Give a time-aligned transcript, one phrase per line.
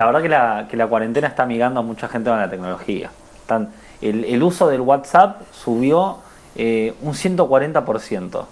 [0.00, 3.10] La verdad que la, que la cuarentena está amigando a mucha gente con la tecnología.
[4.00, 6.18] El, uso del WhatsApp subió
[6.54, 8.46] eh, un 140%.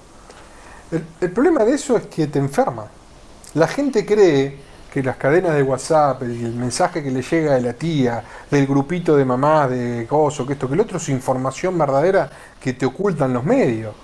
[0.90, 2.86] El, el problema de eso es que te enferma.
[3.54, 4.58] La gente cree
[4.92, 8.66] que las cadenas de WhatsApp, el, el mensaje que le llega de la tía, del
[8.66, 12.28] grupito de mamás, de gozo, que esto, que el otro, es información verdadera
[12.60, 13.94] que te ocultan los medios.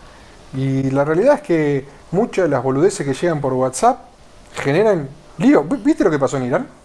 [0.55, 3.99] Y la realidad es que muchas de las boludeces que llegan por WhatsApp
[4.55, 5.65] generan lío.
[5.65, 6.82] ¿Viste lo que pasó en Irán?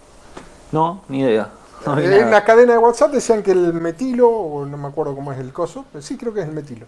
[0.72, 1.50] No, ni idea.
[1.86, 2.30] No en nada.
[2.30, 5.52] la cadena de WhatsApp decían que el metilo, o no me acuerdo cómo es el
[5.52, 6.86] coso, pero sí creo que es el metilo,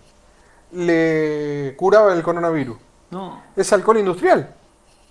[0.72, 2.76] le curaba el coronavirus.
[3.10, 3.42] No.
[3.56, 4.54] Es alcohol industrial.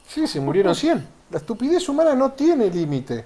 [0.08, 1.08] Sí, se murieron 100.
[1.32, 3.26] La estupidez humana no tiene límite.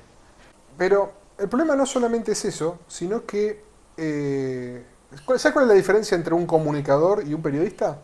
[0.77, 3.63] Pero el problema no solamente es eso, sino que...
[3.97, 4.85] eh,
[5.25, 7.97] ¿cuál- ¿Sabes cuál es la diferencia entre un comunicador y un periodista?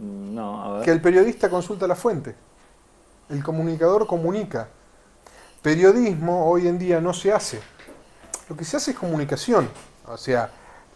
[0.00, 0.84] No, a ver.
[0.84, 2.34] Que el periodista consulta la fuente.
[3.30, 4.68] El comunicador comunica.
[5.62, 7.60] Periodismo hoy en día no se hace.
[8.48, 9.68] Lo que se hace es comunicación.
[10.06, 10.50] O sea,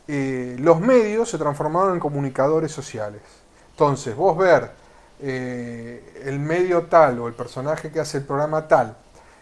[0.07, 3.23] eh, los medios se transformaron en comunicadores sociales.
[3.73, 4.71] Entonces, vos ver
[5.21, 8.97] eh, el medio tal o el personaje que hace el programa tal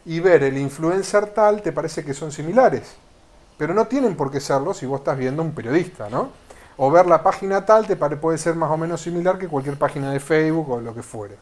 [0.07, 2.95] y ver el influencer tal, te parece que son similares.
[3.59, 6.31] Pero no tienen por qué serlo si vos estás viendo un periodista, ¿no?
[6.79, 10.11] O ver la página tal te puede ser más o menos similar que cualquier página
[10.11, 11.37] de Facebook o lo que fuere.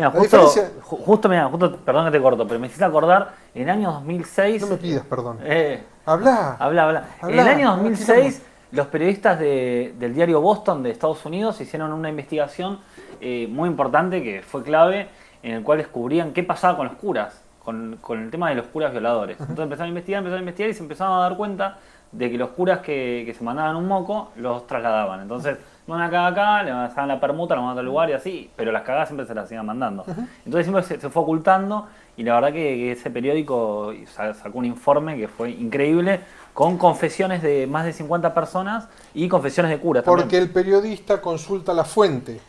[0.00, 3.62] Mira, justo, diferencia- justo, mira, justo, perdón que te corto, pero me hiciste acordar, en
[3.64, 4.62] el año 2006...
[4.62, 5.38] No me pidas perdón.
[5.44, 6.56] Eh, Habla.
[6.58, 7.04] Habla, habla.
[7.22, 11.92] En el año habla, 2006, los periodistas de- del diario Boston de Estados Unidos hicieron
[11.92, 12.78] una investigación
[13.20, 15.08] eh, muy importante que fue clave,
[15.42, 18.66] en el cual descubrían qué pasaba con los curas, con, con el tema de los
[18.68, 19.38] curas violadores.
[19.40, 21.78] Entonces empezaron a investigar, empezaron a investigar y se empezaron a dar cuenta
[22.12, 25.20] de que los curas que, que se mandaban un moco los trasladaban.
[25.20, 28.50] Entonces, van acá, acá, le mandaban la permuta, lo mandaban a otro lugar y así,
[28.56, 30.04] pero las cagadas siempre se las iban mandando.
[30.44, 34.58] Entonces siempre se, se fue ocultando y la verdad que, que ese periódico sa- sacó
[34.58, 36.20] un informe que fue increíble
[36.54, 40.42] con confesiones de más de 50 personas y confesiones de curas Porque también.
[40.42, 42.40] el periodista consulta la fuente.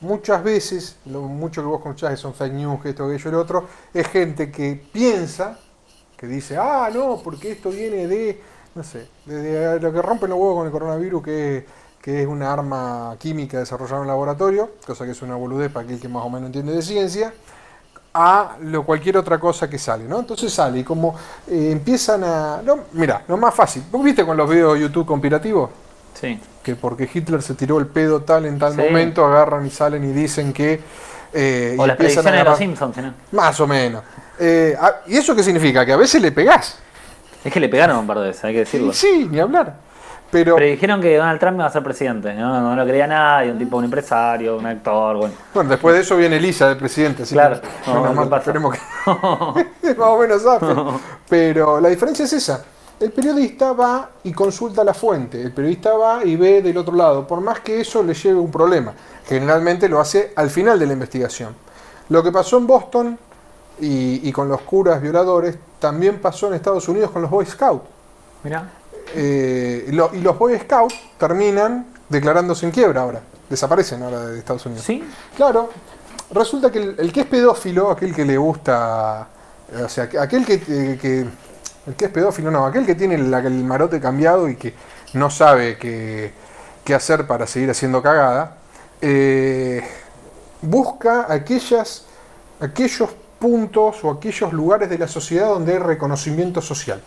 [0.00, 3.30] Muchas veces, lo mucho que vos escuchás que son fake news, que esto, que aquello,
[3.30, 5.58] el otro, es gente que piensa,
[6.16, 8.40] que dice, ah, no, porque esto viene de,
[8.74, 11.66] no sé, de, de lo que rompen los huevos con el coronavirus, que,
[12.00, 15.84] que es una arma química desarrollada en un laboratorio, cosa que es una boludez para
[15.84, 17.32] aquel que más o menos entiende de ciencia,
[18.14, 20.18] a lo, cualquier otra cosa que sale, ¿no?
[20.20, 21.14] Entonces sale y como
[21.48, 22.60] eh, empiezan a...
[22.64, 23.84] No, mira, lo más fácil.
[23.90, 25.70] ¿Vos viste con los videos de YouTube conspirativos?
[26.18, 26.38] Sí.
[26.62, 28.80] que porque Hitler se tiró el pedo tal en tal Sí.
[28.82, 30.80] momento, agarran y salen y dicen que...
[31.32, 32.96] eh, O las predicciones de los Simpsons.
[32.96, 33.14] ¿no?
[33.32, 34.02] Más o menos.
[34.38, 35.86] Eh, ah, ¿Y eso qué significa?
[35.86, 36.78] Que a veces le pegás.
[37.44, 38.92] Es que le pegaron un par de veces, hay que decirlo.
[38.92, 39.76] Sí, ni hablar.
[40.30, 42.32] Pero, dijeron que Donald Trump iba a ser presidente.
[42.34, 45.34] No, no lo creía nadie, un tipo, un empresario, un actor, bueno.
[45.52, 47.24] bueno, después de eso viene Elisa de presidente.
[47.24, 47.60] Así Claro.
[47.60, 48.80] que, No, esperemos que...
[49.96, 50.66] más o menos zafe.
[51.28, 52.64] Pero la diferencia es esa.
[53.00, 55.40] El periodista va y consulta la fuente.
[55.42, 57.26] El periodista va y ve del otro lado.
[57.26, 58.92] Por más que eso le lleve un problema.
[59.26, 61.56] Generalmente lo hace al final de la investigación.
[62.08, 63.18] Lo que pasó en Boston
[63.80, 67.84] y, y con los curas violadores también pasó en Estados Unidos con los Boy Scouts.
[68.44, 68.64] Mira.
[69.14, 73.20] Eh, lo- y los Boy Scouts terminan declarándose en quiebra ahora.
[73.48, 74.84] Desaparecen ahora de Estados Unidos.
[74.84, 75.04] Sí.
[75.36, 75.70] Claro,
[76.32, 79.26] resulta que el, el que es pedófilo, aquel que le gusta,
[79.84, 80.54] o sea, que- aquel que,
[81.86, 84.74] el que es pedófilo, no, aquel que tiene el marote cambiado y que
[85.14, 86.32] no sabe qué,
[86.84, 88.56] qué hacer para seguir haciendo cagada,
[89.00, 89.82] eh,
[90.62, 92.04] busca aquellas,
[92.60, 97.00] aquellos puntos o aquellos lugares de la sociedad donde hay reconocimiento social.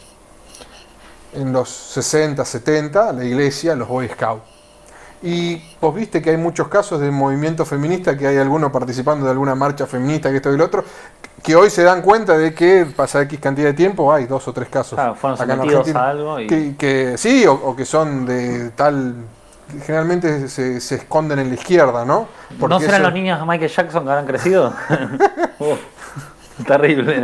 [1.35, 4.43] En los 60, 70, la iglesia, los Boy Scouts.
[5.23, 9.31] Y vos viste que hay muchos casos de movimiento feminista, que hay algunos participando de
[9.31, 10.83] alguna marcha feminista, que esto y lo otro,
[11.41, 14.53] que hoy se dan cuenta de que pasa X cantidad de tiempo, hay dos o
[14.53, 14.95] tres casos.
[14.95, 18.69] Claro, fueron acá en a algo y- Que, que sí, o, o que son de
[18.71, 19.15] tal...
[19.85, 22.27] Generalmente se, se esconden en la izquierda, ¿no?
[22.59, 24.73] ¿No serán eso- los niños de Michael Jackson que habrán crecido?
[26.67, 27.21] Terrible,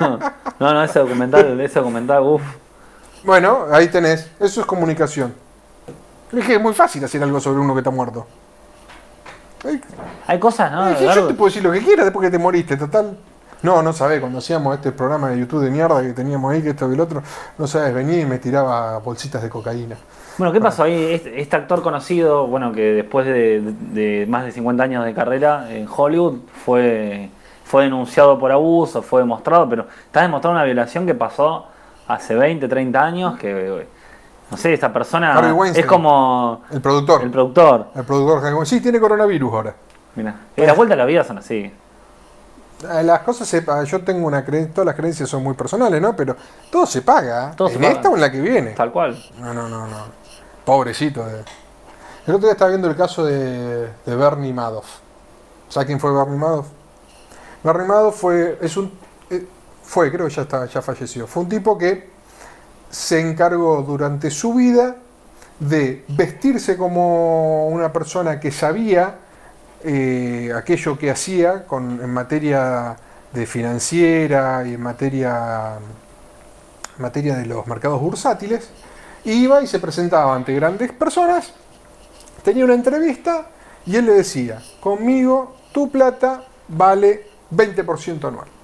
[0.00, 0.18] ¿no?
[0.60, 2.42] No, no, ese documental, ese documental, uff.
[3.28, 4.30] Bueno, ahí tenés.
[4.40, 5.34] Eso es comunicación.
[6.32, 8.26] Es que es muy fácil hacer algo sobre uno que está muerto.
[9.66, 9.82] Ay,
[10.26, 10.88] Hay cosas, ¿no?
[10.88, 13.18] Eh, yo te puedo decir lo que quieras después que te moriste, total.
[13.60, 16.70] No, no sabés, cuando hacíamos este programa de YouTube de mierda que teníamos ahí, que
[16.70, 17.22] esto que el otro,
[17.58, 19.96] no sabes, venía y me tiraba bolsitas de cocaína.
[20.38, 21.12] Bueno, ¿qué pasó ahí?
[21.12, 25.70] Este, este actor conocido, bueno, que después de, de más de 50 años de carrera
[25.70, 27.28] en Hollywood fue,
[27.66, 31.66] fue denunciado por abuso, fue demostrado, pero está demostrado una violación que pasó
[32.08, 33.86] hace 20, 30 años, que,
[34.50, 37.20] no sé, esta persona es como El productor.
[37.20, 37.86] el El, productor.
[38.06, 38.78] productor, Harry Weinstein.
[38.80, 39.74] sí, tiene coronavirus ahora.
[40.16, 41.56] Mira, las vueltas a la vida son así.
[42.82, 43.84] Eh, Las cosas se pagan.
[43.86, 46.14] Yo tengo una creencia, todas las creencias son muy personales, ¿no?
[46.16, 46.34] Pero
[46.70, 47.52] todo se paga.
[47.56, 47.92] Todo se en paga.
[47.94, 48.70] esta o en la que viene.
[48.70, 49.16] Tal cual.
[49.38, 49.96] No, no, no, no.
[50.64, 51.26] Pobrecito.
[51.28, 51.44] eh.
[52.26, 54.86] El otro día estaba viendo el caso de, de Bernie Madoff.
[55.68, 56.66] ¿Sabes quién fue Bernie Madoff?
[57.64, 58.90] Bernie Madoff fue, es un, eh,
[59.88, 61.26] fue, creo que ya, está, ya falleció.
[61.26, 62.10] Fue un tipo que
[62.90, 64.96] se encargó durante su vida
[65.58, 69.16] de vestirse como una persona que sabía
[69.82, 72.98] eh, aquello que hacía con, en materia
[73.32, 75.78] de financiera y en materia,
[76.94, 78.68] en materia de los mercados bursátiles.
[79.24, 81.50] Iba y se presentaba ante grandes personas,
[82.44, 83.46] tenía una entrevista
[83.86, 88.57] y él le decía, conmigo tu plata vale 20% anual.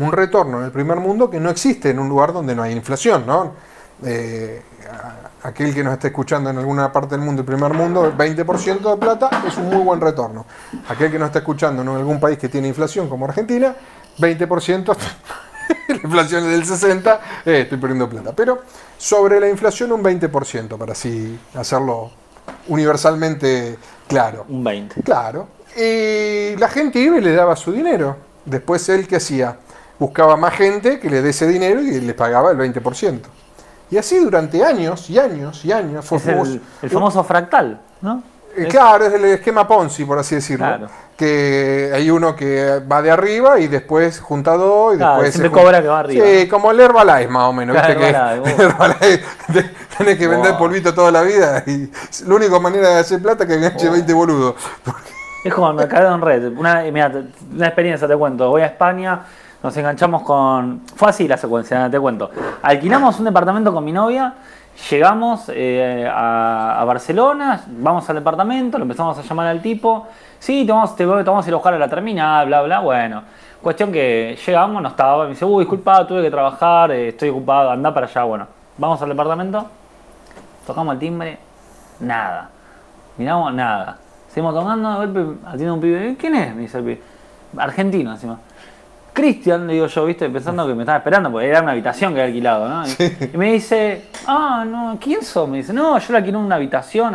[0.00, 2.72] Un retorno en el primer mundo que no existe en un lugar donde no hay
[2.72, 3.52] inflación, ¿no?
[4.02, 4.62] Eh,
[5.42, 8.96] aquel que nos esté escuchando en alguna parte del mundo, el primer mundo, 20% de
[8.96, 10.46] plata es un muy buen retorno.
[10.88, 13.74] Aquel que nos está escuchando en algún país que tiene inflación como Argentina,
[14.18, 14.96] 20%,
[15.88, 18.32] la inflación es del 60%, eh, estoy perdiendo plata.
[18.34, 18.62] Pero
[18.96, 22.10] sobre la inflación un 20%, para así hacerlo
[22.68, 24.46] universalmente claro.
[24.48, 25.02] Un 20.
[25.02, 25.48] Claro.
[25.76, 28.16] Y la gente iba y le daba su dinero.
[28.44, 29.56] Después él, ¿qué hacía?
[30.00, 33.20] Buscaba más gente que le dé ese dinero y les pagaba el 20%.
[33.92, 36.04] Y así durante años y años y años.
[36.04, 38.22] Fue Es el, famoso- el famoso fractal, ¿no?
[38.56, 40.66] Eh, Claro, es el esquema Ponzi, por así decirlo.
[40.66, 40.86] Claro.
[41.16, 45.34] Que hay uno que va de arriba y después junta dos y Claro, después.
[45.34, 47.76] siempre se cobra que va arriba, Sí, como el Herbalife más o menos.
[47.76, 48.12] Claro, ¿viste?
[48.12, 50.58] Que Herbalife, el Herbalife, te- tenés que vender Wow.
[50.58, 51.90] polvito toda la vida y
[52.26, 54.54] la única manera de hacer plata es que enganche 20 boludos.
[55.44, 56.52] Es como el mercado en red.
[56.56, 57.12] Una, mirá,
[57.52, 58.48] una experiencia te cuento.
[58.50, 59.20] Voy a España,
[59.62, 60.82] nos enganchamos con.
[60.96, 62.30] Fue así la secuencia, te cuento.
[62.62, 64.34] Alquilamos un departamento con mi novia,
[64.90, 70.06] llegamos eh, a, Barcelona, vamos al departamento, lo empezamos a llamar al tipo.
[70.38, 72.80] Sí, te vamos, te vamos a ir a buscar a la terminal, bla, bla.
[72.80, 73.22] Bueno,
[73.60, 75.24] cuestión que llegamos, no estaba.
[75.24, 78.24] Me dice, uy, disculpa, tuve que trabajar, eh, estoy ocupado, anda para allá.
[78.24, 78.46] Bueno,
[78.78, 79.66] vamos al departamento,
[80.66, 81.38] tocamos el timbre,
[82.00, 82.48] nada.
[83.18, 83.98] Miramos nada.
[84.28, 86.16] Seguimos tocando, de golpe atiende un pibe.
[86.18, 86.54] ¿Quién es?
[86.54, 87.02] Me dice el pibe.
[87.58, 88.38] Argentino encima.
[89.12, 92.20] Cristian, le digo yo, viste, pensando que me estaba esperando, porque era una habitación que
[92.20, 92.86] había alquilado, ¿no?
[92.86, 95.48] Y, y me dice, ah, no, ¿quién sos?
[95.48, 97.14] Me dice, no, yo le alquilé una habitación.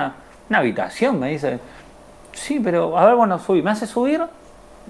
[0.50, 1.20] ¿Una habitación?
[1.20, 1.60] Me dice.
[2.34, 3.62] Sí, pero a ver, bueno, subí.
[3.62, 4.22] Me hace subir,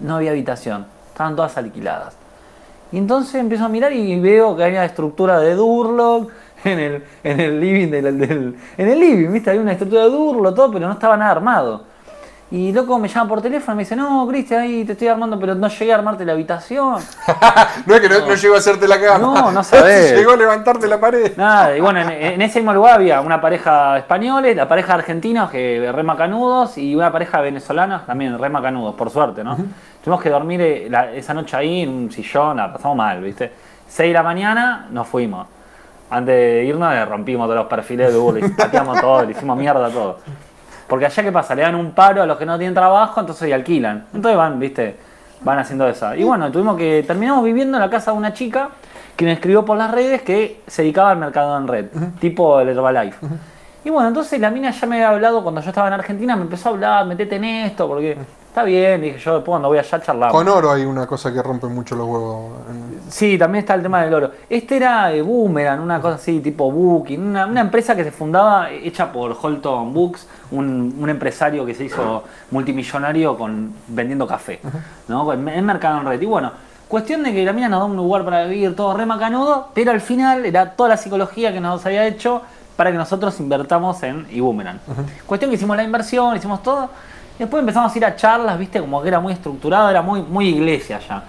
[0.02, 0.86] no había habitación.
[1.10, 2.16] Estaban todas alquiladas.
[2.92, 6.32] Y entonces empiezo a mirar y veo que había estructura de Durlock
[6.64, 9.50] en el, en el living del, del- En el living, ¿viste?
[9.52, 11.84] Había una estructura de Durlock, todo, pero no estaba nada armado.
[12.56, 15.38] Y loco me llama por teléfono y me dice, no, Cristian, ahí te estoy armando,
[15.38, 17.00] pero no llegué a armarte la habitación.
[17.86, 19.18] No es que no, no llegó a hacerte la cama.
[19.20, 20.14] No, no sabés.
[20.18, 21.34] llegó a levantarte la pared.
[21.36, 25.50] Nada, y bueno, en, en ese mismo lugar había una pareja españoles, la pareja argentina,
[25.52, 29.58] que re macanudos, y una pareja venezolana, también re macanudos, por suerte, ¿no?
[30.02, 33.52] Tuvimos que dormir eh, la- esa noche ahí en un sillón, la pasamos mal, ¿viste?
[33.90, 35.46] 6 de la mañana nos fuimos.
[36.10, 39.58] Antes de irnos le rompimos todos los perfiles de Google, le pateamos todo, le hicimos
[39.58, 40.20] mierda a todo.
[40.88, 41.56] Porque allá, ¿qué pasa?
[41.56, 44.06] Le dan un paro a los que no tienen trabajo, entonces y alquilan.
[44.14, 44.98] Entonces van, ¿viste?
[45.42, 46.16] Van haciendo esa.
[46.16, 47.04] Y bueno, tuvimos que.
[47.06, 48.70] Terminamos viviendo en la casa de una chica
[49.16, 51.86] que me escribió por las redes que se dedicaba al mercado en red,
[52.20, 53.26] tipo el Herbalife.
[53.84, 56.42] Y bueno, entonces la mina ya me había hablado cuando yo estaba en Argentina, me
[56.42, 58.18] empezó a hablar, metete en esto, porque
[58.56, 60.32] está bien, dije yo, después cuando voy allá charlamos.
[60.34, 62.52] Con oro hay una cosa que rompe mucho los huevos.
[63.10, 64.32] Sí, también está el tema del oro.
[64.50, 68.72] Este era eh, Boomerang, una cosa así, tipo Booking, una, una empresa que se fundaba,
[68.72, 74.62] eh, hecha por Holton Books, un, un empresario que se hizo multimillonario con vendiendo café,
[75.10, 75.34] ¿no?
[75.34, 76.22] En, en mercado en red.
[76.22, 76.54] Y bueno,
[76.88, 79.92] cuestión de que la mina nos da un lugar para vivir, todo re macanudo, pero
[79.92, 82.42] al final era toda la psicología que nos había hecho
[82.78, 84.80] para que nosotros invertamos en eBoomerang.
[85.26, 86.90] Cuestión que hicimos la inversión, hicimos todo.
[87.38, 90.50] Después empezamos a ir a charlas, viste, como que era muy estructurado, era muy, muy
[90.50, 91.24] iglesia ya.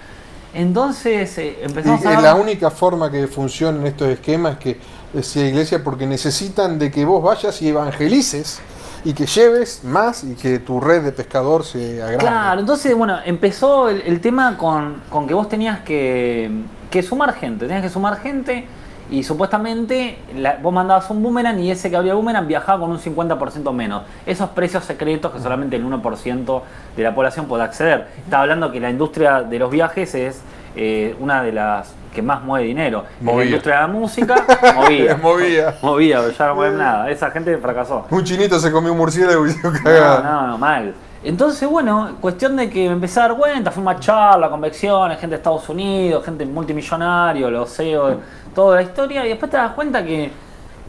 [0.55, 5.47] Entonces eh, empezamos Y, a la única forma que funcionan estos esquemas es que sea
[5.47, 8.61] iglesia porque necesitan de que vos vayas y evangelices
[9.05, 12.25] y que lleves más y que tu red de pescador se agrande.
[12.25, 16.51] Claro, entonces, bueno, empezó el, el tema con, con que vos tenías que,
[16.91, 18.67] que sumar gente, tenías que sumar gente
[19.11, 22.91] y supuestamente la- vos mandabas un boomerang y ese que abría el boomerang viajaba con
[22.91, 24.03] un 50% menos.
[24.27, 26.63] Esos precios secretos que solamente el 1%
[26.97, 28.09] de la población puede acceder.
[28.25, 30.43] Estaba hablando que la industria de los viajes es
[30.75, 33.05] eh, una de las que más mueve dinero.
[33.21, 33.45] Es La Movía.
[33.47, 34.35] industria de la música,
[34.75, 35.17] movía.
[35.17, 35.75] Movía.
[35.83, 37.11] Movía, pero ya no mueve nada.
[37.11, 38.07] Esa gente fracasó.
[38.11, 40.95] Un chinito se comió un murciélago y se no, no, mal.
[41.29, 45.35] Entonces, bueno, cuestión de que me empecé a dar cuenta, fue una charla, convecciones, gente
[45.35, 48.21] de Estados Unidos, gente multimillonario, los CEO,
[48.55, 50.31] toda la historia, y después te das cuenta que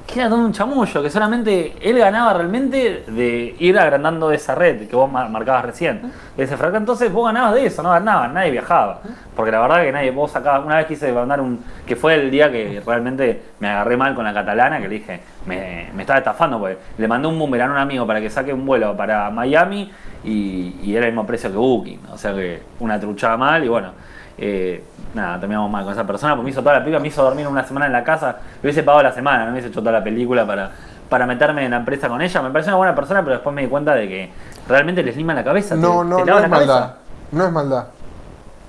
[0.07, 4.87] que era todo un chamullo, que solamente él ganaba realmente de ir agrandando esa red
[4.87, 6.01] que vos mar- marcabas recién.
[6.37, 9.01] Ese fractal, entonces vos ganabas de eso, no ganabas, nadie viajaba.
[9.35, 12.31] Porque la verdad que nadie, vos sacabas, una vez quise mandar un, que fue el
[12.31, 16.19] día que realmente me agarré mal con la catalana, que le dije, me, me estaba
[16.19, 19.29] estafando, porque le mandé un boomerang a un amigo para que saque un vuelo para
[19.29, 19.91] Miami
[20.23, 21.99] y, y era el mismo precio que Booking.
[22.13, 23.91] O sea que una truchada mal y bueno.
[24.37, 24.83] Eh,
[25.15, 27.47] nada, terminamos mal con esa persona, porque me hizo toda la película, me hizo dormir
[27.47, 29.91] una semana en la casa, le hubiese pagado la semana, no me hubiese hecho toda
[29.93, 30.71] la película para,
[31.09, 32.41] para meterme en la empresa con ella.
[32.41, 34.31] Me pareció una buena persona, pero después me di cuenta de que
[34.67, 35.75] realmente les lima la cabeza.
[35.75, 36.49] te- No, te no, no es la cabeza.
[36.49, 36.93] maldad.
[37.31, 37.87] No es maldad.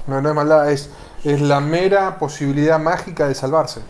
[0.07, 0.71] No, no es maldad.
[0.71, 0.91] Es,
[1.25, 3.81] es la mera posibilidad mágica de salvarse.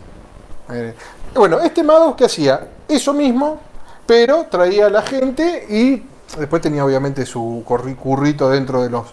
[0.71, 0.93] Eh,
[1.35, 3.59] bueno, este Madoff que hacía eso mismo,
[4.05, 6.03] pero traía a la gente y
[6.37, 9.05] después tenía obviamente su currito dentro de los,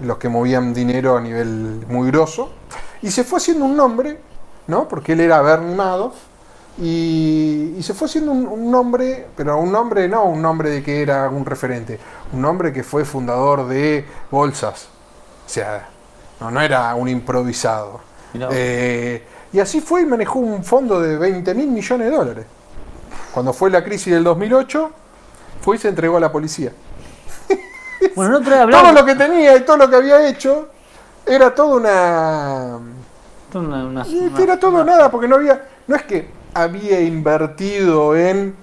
[0.00, 2.50] los que movían dinero a nivel muy grosso.
[3.02, 4.18] Y se fue haciendo un nombre,
[4.66, 4.88] ¿no?
[4.88, 6.14] Porque él era Bernie Madoff.
[6.76, 10.82] Y, y se fue haciendo un, un nombre, pero un nombre no un nombre de
[10.82, 12.00] que era un referente,
[12.32, 14.88] un nombre que fue fundador de bolsas.
[15.46, 15.88] O sea,
[16.40, 18.00] no, no era un improvisado.
[18.50, 19.22] Eh,
[19.52, 22.46] y así fue y manejó un fondo de 20 mil millones de dólares.
[23.32, 24.90] Cuando fue la crisis del 2008,
[25.60, 26.72] fue y se entregó a la policía.
[28.14, 28.80] Bueno, no hablamos.
[28.82, 30.68] Todo lo que tenía y todo lo que había hecho
[31.26, 32.78] era todo una...
[33.54, 35.62] Una- una- y una- era todo nada, porque no había...
[35.86, 38.56] No es que había invertido en...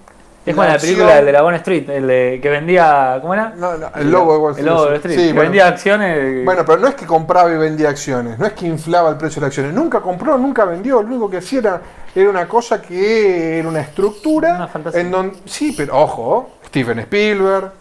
[0.44, 3.20] Es como la película del de la Wall Street, el de, que vendía.
[3.22, 3.50] ¿Cómo era?
[3.56, 5.14] No, no, el logo de Wall El logo de Wall Street.
[5.14, 5.20] Street.
[5.20, 5.42] Sí, que bueno.
[5.52, 6.46] vendía acciones.
[6.46, 9.36] Bueno, pero no es que compraba y vendía acciones, no es que inflaba el precio
[9.40, 11.82] de las acciones, nunca compró, nunca vendió, lo único que hacía era,
[12.16, 15.02] era una cosa que era una estructura Una fantasía.
[15.02, 17.72] en donde sí, pero ojo, Steven Spielberg,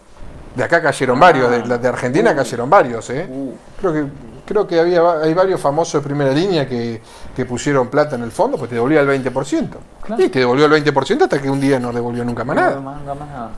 [0.54, 3.26] de acá cayeron varios, de, la- de Argentina cayeron varios, ¿eh?
[3.28, 4.04] Uh, Creo que
[4.46, 7.00] creo que había hay varios famosos de primera línea que,
[7.36, 9.68] que pusieron plata en el fondo, pues te devolvía el 20%.
[10.02, 10.20] Claro.
[10.24, 12.80] Y te devolvió el 20% hasta que un día no devolvió nunca más nada.
[12.80, 13.50] No, nunca más nada.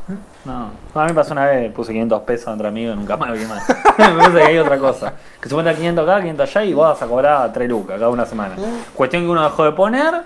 [0.45, 0.71] No.
[0.95, 3.47] No, a mí me pasó una vez, puse 500 pesos entre amigos nunca más vi
[3.47, 3.67] más.
[3.99, 5.15] me parece que hay otra cosa.
[5.41, 8.11] Que se cuenta 500 acá, 500 allá y vos vas a cobrar 3 lucas cada
[8.11, 8.55] una semana.
[8.95, 10.23] Cuestión que uno dejó de poner,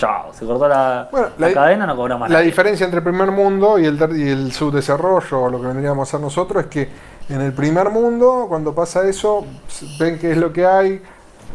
[0.00, 2.46] chao, se cortó la, Bueno, la la- cadena, no cobró más La nadie.
[2.46, 5.98] diferencia entre el primer mundo y el, ter- y el subdesarrollo, o lo que vendríamos
[5.98, 6.88] a hacer nosotros, es que
[7.28, 9.44] en el primer mundo, cuando pasa eso,
[9.98, 11.02] ven qué es lo que hay,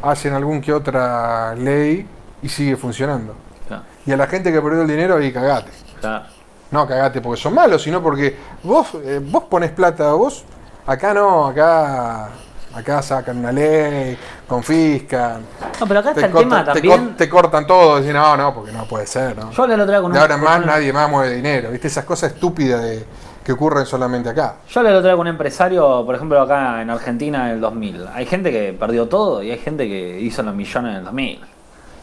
[0.04, 2.08] hacen algún que otra ley
[2.44, 3.34] y sigue funcionando.
[3.68, 5.72] Claro, Y a la gente que perdió el dinero, ahí cagate.
[6.00, 6.26] claro.
[6.72, 10.44] No cagate porque son malos, sino porque vos, eh, vos pones plata, vos,
[10.86, 12.30] acá no, acá,
[12.76, 15.42] acá sacan una ley, confiscan,
[15.80, 17.16] No, pero acá te, está el cortan, tema te también.
[17.18, 19.52] te cortan todo, decís, no, no, porque no puede ser, ¿no?
[19.52, 20.14] Yo otro día con un.
[20.14, 21.88] De ahora más un- nadie más mueve dinero, ¿viste?
[21.88, 23.06] Esas cosas estúpidas de,
[23.44, 24.56] que ocurren solamente acá.
[24.70, 28.08] Yo el otro día con un empresario, por ejemplo, acá en Argentina en el 2000.
[28.14, 31.40] Hay gente que perdió todo y hay gente que hizo los millones en el 2000.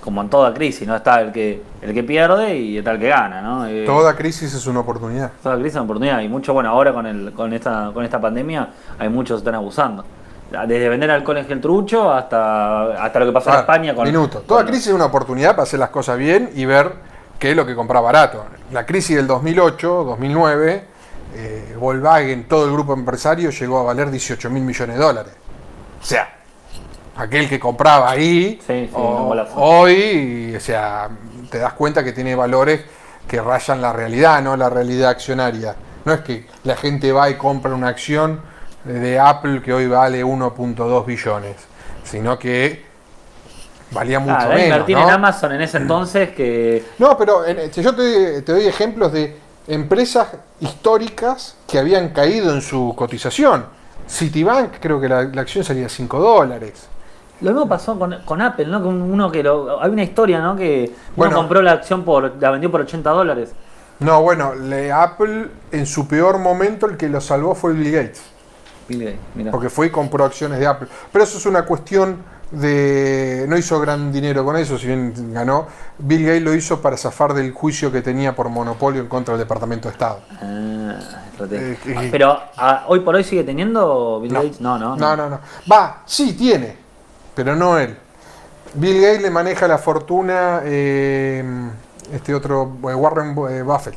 [0.03, 0.97] Como en toda crisis, ¿no?
[0.97, 3.67] Está el que, el que pierde y está el que gana, ¿no?
[3.69, 5.31] Eh, Toda crisis es una oportunidad.
[5.41, 6.21] toda crisis es una oportunidad.
[6.23, 8.69] Y mucho, bueno, ahora con, el, con, esta, con esta pandemia
[8.99, 10.05] hay muchos que están abusando.
[10.67, 14.05] Desde vender alcohol en gel trucho hasta, hasta lo que pasó en España con.
[14.07, 14.39] minuto.
[14.39, 16.93] con- Toda crisis es una oportunidad para hacer las cosas bien y ver
[17.39, 18.45] qué es lo que compra barato.
[18.71, 20.85] La crisis del 2008, 2009,
[21.35, 25.33] eh, Volkswagen, todo el grupo empresario llegó a valer 18 mil millones de dólares.
[26.01, 26.29] O sea,
[27.17, 29.53] aquel que compraba ahí, Sí, sí, o- un golazo.
[29.57, 31.09] hoy, o sea,
[31.51, 32.81] te das cuenta que tiene valores
[33.29, 35.75] que rayan la realidad, no la realidad accionaria.
[36.05, 38.41] No es que la gente va y compra una acción
[38.85, 41.57] de Apple que hoy vale 1.2 billones,
[42.05, 42.85] sino que
[43.91, 44.63] valía mucho Ah, menos.
[44.65, 45.03] invertir ¿no?
[45.05, 46.85] en Amazon en ese entonces que.
[46.99, 49.37] No, pero en- si yo te, te doy ejemplos de
[49.69, 50.29] empresas
[50.61, 53.67] históricas que habían caído en su cotización.
[54.09, 56.87] Citibank, creo que la, la acción salía 5 dólares.
[57.41, 58.83] Lo mismo pasó con, con Apple, ¿no?
[58.83, 60.57] Con uno que lo, hay una historia, ¿no?
[60.57, 61.37] Que uno Bueno.
[61.37, 63.53] compró la acción por, la vendió por 80 dólares.
[64.01, 68.23] No, bueno, le- Apple en su peor momento el que lo salvó fue Bill Gates,
[68.89, 69.51] Bill Gates, mirá.
[69.51, 70.89] porque fue y compró acciones de Apple.
[71.13, 72.19] Pero eso es una cuestión
[72.51, 73.47] de...
[73.49, 75.67] No hizo gran dinero con eso, si bien ganó.
[75.99, 79.45] Bill Gates lo hizo para zafar del juicio que tenía por monopolio en contra del
[79.45, 80.21] Departamento de Estado.
[80.41, 80.95] Ah.
[81.51, 84.61] Eh, eh, Pero ah, hoy por hoy sigue teniendo Bill Gates.
[84.61, 85.41] No, no, No, no, no.
[85.71, 86.77] Va, sí tiene,
[87.35, 87.97] pero no él.
[88.75, 91.43] Bill Gates le maneja la fortuna eh,
[92.13, 93.97] este otro eh, Warren Buffett,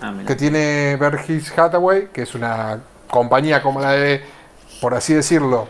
[0.00, 2.78] Ah, que tiene Berkshire Hathaway, que es una
[3.10, 4.24] compañía como la de,
[4.80, 5.66] por así decirlo,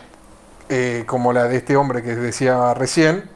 [0.68, 3.28] eh, como la de este hombre que decía recién,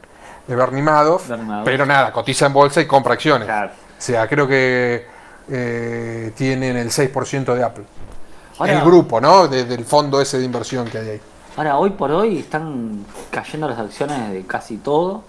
[0.47, 1.65] de Bernie Madoff, Bernie Madoff.
[1.65, 3.45] pero nada, cotiza en bolsa y compra acciones.
[3.47, 3.71] Claro.
[3.71, 5.05] O sea, creo que
[5.49, 7.85] eh, tienen el 6% de Apple.
[8.59, 9.47] Ahora- el grupo, ¿no?
[9.47, 11.21] De- del fondo ese de inversión que hay ahí.
[11.55, 15.23] Ahora, hoy por hoy están cayendo las acciones de casi todo.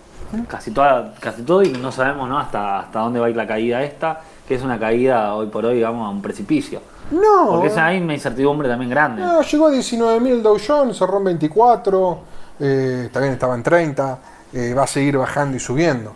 [0.48, 2.38] casi, toda, casi todo y no sabemos ¿no?
[2.38, 5.64] hasta, hasta dónde va a ir la caída esta, que es una caída hoy por
[5.64, 6.80] hoy, digamos, a un precipicio.
[7.10, 7.50] No.
[7.50, 9.22] Porque esa hay una incertidumbre también grande.
[9.22, 12.18] No, llegó a 19.000 Dow Jones, cerró en 24,
[12.60, 14.18] eh, también estaba en 30,
[14.52, 16.14] eh, va a seguir bajando y subiendo.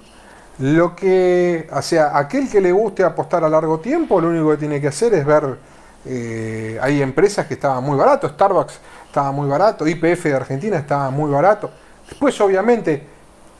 [0.59, 4.57] Lo que, o sea, aquel que le guste apostar a largo tiempo, lo único que
[4.57, 5.57] tiene que hacer es ver,
[6.04, 11.11] eh, hay empresas que estaban muy barato, Starbucks estaba muy barato, IPF de Argentina estaba
[11.11, 11.71] muy barato.
[12.09, 13.07] Después obviamente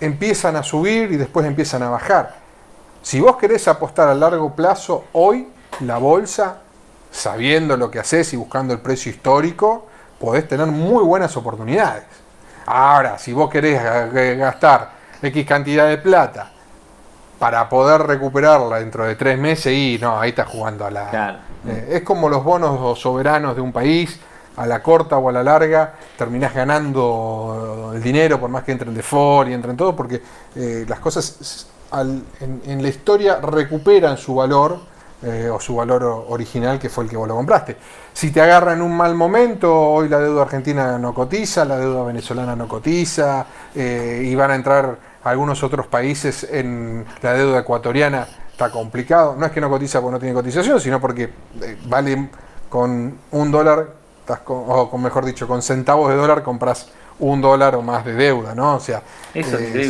[0.01, 2.35] empiezan a subir y después empiezan a bajar.
[3.03, 5.49] Si vos querés apostar a largo plazo, hoy
[5.81, 6.63] la bolsa,
[7.11, 9.87] sabiendo lo que haces y buscando el precio histórico,
[10.19, 12.05] podés tener muy buenas oportunidades.
[12.67, 13.81] Ahora, si vos querés
[14.39, 14.91] gastar
[15.23, 16.51] X cantidad de plata
[17.39, 21.09] para poder recuperarla dentro de tres meses, y no, ahí estás jugando a la...
[21.11, 21.39] Claro.
[21.67, 24.19] Eh, es como los bonos soberanos de un país,
[24.57, 28.93] a la corta o a la larga, terminás ganando el dinero por más que entren
[28.93, 30.21] de default y entren todo, porque
[30.57, 34.81] eh, las cosas al- en, en la historia recuperan su valor
[35.23, 37.77] eh, o su valor original que fue el que vos lo compraste.
[38.13, 42.05] Si te agarra en un mal momento, hoy la deuda argentina no cotiza, la deuda
[42.05, 48.27] venezolana no cotiza, eh, y van a entrar algunos otros países en la deuda ecuatoriana,
[48.51, 49.35] está complicado.
[49.37, 51.25] No es que no cotiza porque no tiene cotización, sino porque
[51.63, 52.29] eh, vale
[52.69, 53.89] con un dólar,
[54.21, 56.89] estás con- o con mejor dicho, con centavos de dólar compras
[57.21, 58.77] un dólar o más de deuda, ¿no?
[58.77, 59.03] O sea,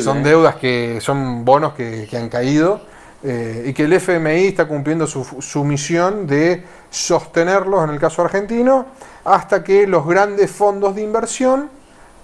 [0.02, 2.80] son deudas que son bonos que, que han caído
[3.22, 8.22] eh, y que el FMI está cumpliendo su, su misión de sostenerlos, en el caso
[8.22, 8.86] argentino,
[9.24, 11.68] hasta que los grandes fondos de inversión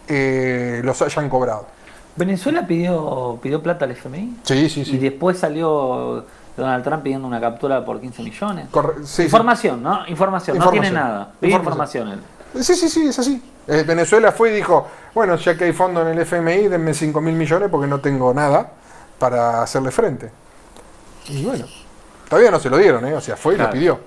[0.09, 1.67] eh, los hayan cobrado.
[2.17, 4.99] Venezuela pidió, pidió plata al FMI Sí, sí, y sí.
[4.99, 6.25] después salió
[6.57, 8.69] Donald Trump pidiendo una captura por 15 millones.
[8.71, 9.23] Corre- sí, sí.
[9.25, 10.07] información, ¿no?
[10.07, 11.33] Información, no tiene nada.
[11.41, 12.09] Pidió Información.
[12.09, 12.31] información.
[12.55, 12.63] él.
[12.65, 13.43] Sí, sí, sí, es así.
[13.67, 17.21] Eh, Venezuela fue y dijo, bueno, ya que hay fondo en el FMI, denme 5
[17.21, 18.71] mil millones porque no tengo nada
[19.19, 20.31] para hacerle frente.
[21.29, 21.67] Y bueno,
[22.29, 23.15] todavía no se lo dieron, ¿eh?
[23.15, 23.71] o sea, fue y Claro.
[23.73, 23.99] lo pidió.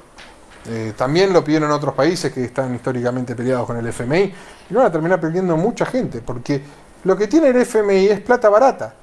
[0.70, 4.34] Eh, también lo pidieron otros países que están históricamente peleados con el FMI
[4.70, 6.62] y van a terminar perdiendo mucha gente porque
[7.06, 8.94] lo que tiene el FMI es plata barata.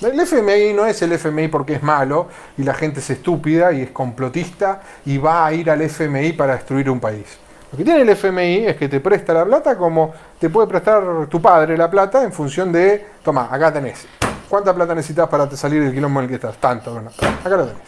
[0.00, 3.82] El FMI no es el FMI porque es malo y la gente es estúpida y
[3.82, 7.26] es complotista y va a ir al FMI para destruir un país.
[7.72, 11.26] Lo que tiene el FMI es que te presta la plata como te puede prestar
[11.28, 14.06] tu padre la plata en función de, toma, acá tenés.
[14.48, 16.56] ¿Cuánta plata necesitas para te salir del quilombo en el que estás?
[16.58, 17.10] Tanto, bueno,
[17.44, 17.82] acá lo tenés.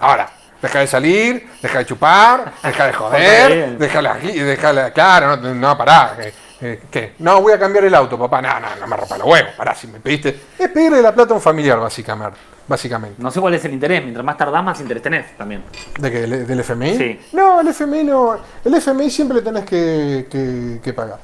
[0.00, 0.28] Ahora,
[0.60, 5.78] deja de salir, deja de chupar, deja de joder, déjala aquí, déjala, claro, no, no
[5.78, 6.16] pará.
[6.18, 7.14] eh, eh, ¿Qué?
[7.20, 8.40] No, voy a cambiar el auto, papá.
[8.42, 10.40] No, no, no me rompa los huevos, pará, si me pediste.
[10.58, 12.38] Es pedirle la plata a un familiar, básicamente.
[12.68, 13.20] básicamente.
[13.22, 14.00] No sé cuál es el interés.
[14.02, 15.64] Mientras más tardás, más interés tenés también.
[15.98, 16.20] ¿De qué?
[16.20, 16.96] ¿Del del FMI?
[16.96, 17.20] Sí.
[17.32, 18.36] No, el FMI no.
[18.64, 21.18] El FMI siempre le tenés que, que- que pagar.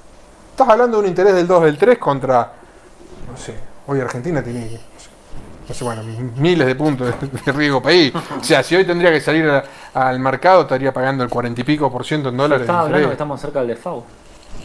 [0.50, 2.50] Estás hablando de un interés del 2 del 3 contra.
[3.30, 3.54] No sé.
[3.88, 4.78] Hoy Argentina tiene.
[5.68, 6.02] no sé, bueno,
[6.36, 7.14] miles de puntos
[7.46, 8.12] de, riesgo país.
[8.40, 11.64] O sea, si hoy tendría que salir a- al mercado, estaría pagando el 40 y
[11.64, 12.62] pico por ciento en dólares.
[12.62, 14.04] Estaba hablando que estamos cerca del default.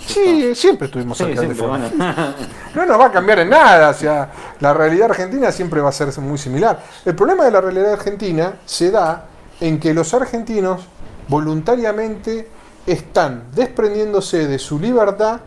[0.06, 1.96] Sí, siempre estuvimos Sí, cerca del siempre, default.
[1.98, 2.34] bueno.
[2.76, 5.94] No nos va a cambiar en nada, o sea, la realidad argentina siempre va a
[5.94, 6.82] ser muy similar.
[7.06, 9.26] El problema de la realidad argentina se da
[9.62, 10.82] en que los argentinos
[11.30, 12.50] voluntariamente
[12.86, 15.40] están desprendiéndose de su libertad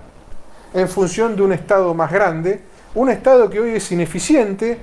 [0.73, 2.63] en función de un Estado más grande,
[2.97, 4.79] un Estado que hoy es ineficiente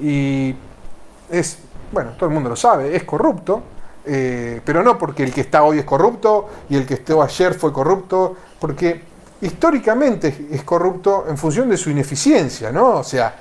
[0.00, 0.54] y
[1.30, 1.58] es,
[1.92, 3.62] bueno, todo el mundo lo sabe, es corrupto,
[4.06, 7.52] eh, pero no porque el que está hoy es corrupto y el que estuvo ayer
[7.52, 9.02] fue corrupto, porque
[9.42, 12.96] históricamente es corrupto en función de su ineficiencia, ¿no?
[12.96, 13.34] O sea,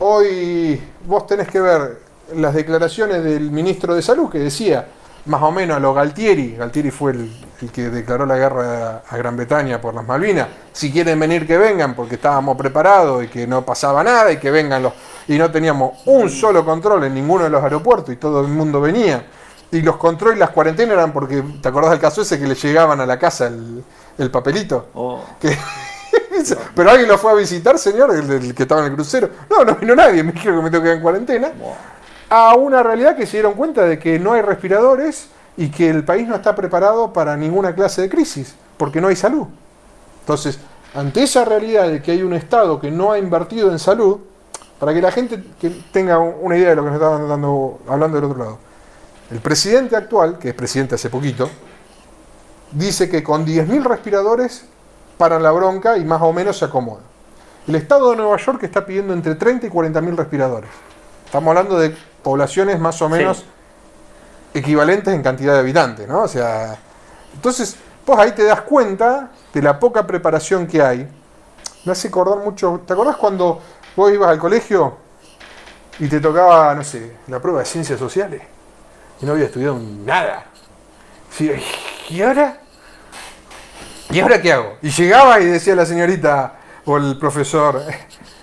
[0.00, 2.00] hoy vos tenés que ver
[2.34, 4.86] las declaraciones del ministro de Salud que decía,
[5.26, 7.30] más o menos a lo Galtieri, Galtieri fue el,
[7.62, 11.56] el que declaró la guerra a Gran Bretaña por las Malvinas, si quieren venir que
[11.58, 14.92] vengan porque estábamos preparados y que no pasaba nada y que vengan los...
[15.28, 18.80] Y no teníamos un solo control en ninguno de los aeropuertos y todo el mundo
[18.80, 19.24] venía.
[19.70, 22.54] Y los controles y las cuarentenas eran porque, ¿te acordás del caso ese que le
[22.56, 23.82] llegaban a la casa el,
[24.18, 24.88] el papelito?
[24.94, 25.56] Oh, Que-
[26.74, 29.30] Pero alguien lo fue a visitar, señor, el, el que estaba en el crucero.
[29.48, 31.52] No, no vino nadie, me dijeron que me tengo que quedar en cuarentena.
[31.58, 31.72] wow.
[32.34, 36.02] A una realidad que se dieron cuenta de que no hay respiradores y que el
[36.02, 39.48] país no está preparado para ninguna clase de crisis, porque no hay salud.
[40.20, 40.58] Entonces,
[40.94, 44.20] ante esa realidad de que hay un Estado que no ha invertido en salud,
[44.80, 45.44] para que la gente
[45.92, 48.58] tenga una idea de lo que nos estaban dando, hablando del otro lado,
[49.30, 51.50] el presidente actual, que es presidente hace poquito,
[52.70, 54.64] dice que con 10.000 respiradores
[55.18, 57.02] paran la bronca y más o menos se acomoda.
[57.68, 60.70] El estado de Nueva York está pidiendo entre 30 y 40.000 respiradores.
[61.26, 63.44] Estamos hablando de poblaciones más o menos Sí.
[64.54, 66.22] equivalentes en cantidad de habitantes, ¿no?
[66.22, 66.76] O sea,
[67.34, 71.08] entonces, vos ahí te das cuenta de la poca preparación que hay.
[71.84, 73.60] Me hace acordar mucho, ¿te acordás cuando
[73.96, 74.96] vos ibas al colegio
[75.98, 78.42] y te tocaba, no sé, la prueba de ciencias sociales
[79.20, 80.44] y no había estudiado nada.
[81.30, 81.50] Sí,
[82.10, 82.58] ¿Y ahora?
[84.10, 84.76] ¿Y ahora qué hago?
[84.82, 86.54] Y llegaba y decía la señorita
[86.84, 87.82] o el profesor,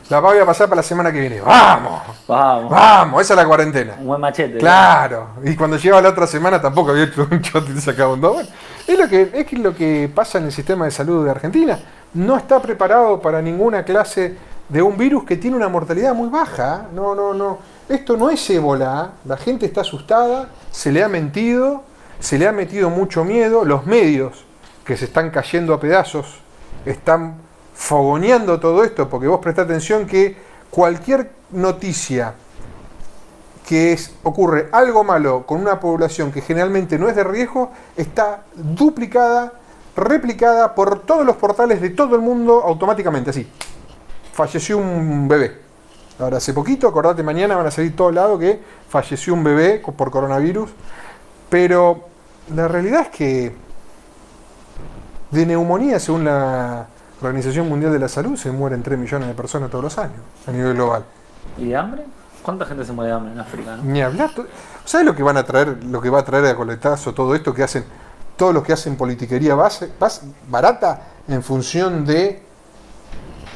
[0.09, 1.39] la voy a pasar para la semana que viene.
[1.39, 2.01] ¡Vamos!
[2.27, 2.71] Vamos.
[2.71, 3.21] ¡Vamos!
[3.21, 3.95] Esa es la cuarentena.
[3.99, 4.57] Un buen machete.
[4.57, 5.27] Claro.
[5.43, 8.33] Y cuando llegaba la otra semana tampoco había hecho un shot y sacaba un dos.
[8.33, 8.49] Bueno,
[8.87, 11.79] es lo que es lo que pasa en el sistema de salud de Argentina.
[12.15, 14.35] No está preparado para ninguna clase
[14.67, 16.87] de un virus que tiene una mortalidad muy baja.
[16.91, 17.59] No, no, no.
[17.87, 19.11] Esto no es ébola.
[19.25, 21.83] La gente está asustada, se le ha mentido,
[22.19, 23.63] se le ha metido mucho miedo.
[23.63, 24.43] Los medios
[24.85, 26.39] que se están cayendo a pedazos
[26.83, 27.35] están
[27.79, 30.35] fogoneando todo esto, porque vos prestá atención que
[30.69, 32.33] cualquier noticia
[33.65, 39.53] que ocurre algo malo con una población que generalmente no es de riesgo, está duplicada,
[39.95, 43.49] replicada por todos los portales de todo el mundo automáticamente, así.
[44.33, 45.57] Falleció un bebé.
[46.19, 50.11] Ahora, hace poquito, acordate, mañana van a salir todos lados que falleció un bebé por
[50.11, 50.69] coronavirus.
[51.49, 52.03] Pero
[52.53, 53.55] la realidad es que
[55.31, 56.87] de neumonía, según la
[57.21, 60.51] Organización Mundial de la Salud, se mueren 3 millones de personas todos los años a
[60.51, 61.03] nivel global.
[61.57, 62.03] ¿Y de hambre?
[62.43, 63.75] ¿Cuánta gente se muere de hambre en África?
[63.75, 63.83] no?
[63.83, 64.31] Ni hablar.
[64.85, 67.53] ¿Sabes lo que van a traer, lo que va a traer a coletazo todo esto
[67.53, 67.83] que hacen,
[68.37, 72.41] todos los que hacen politiquería base, bas- barata en función de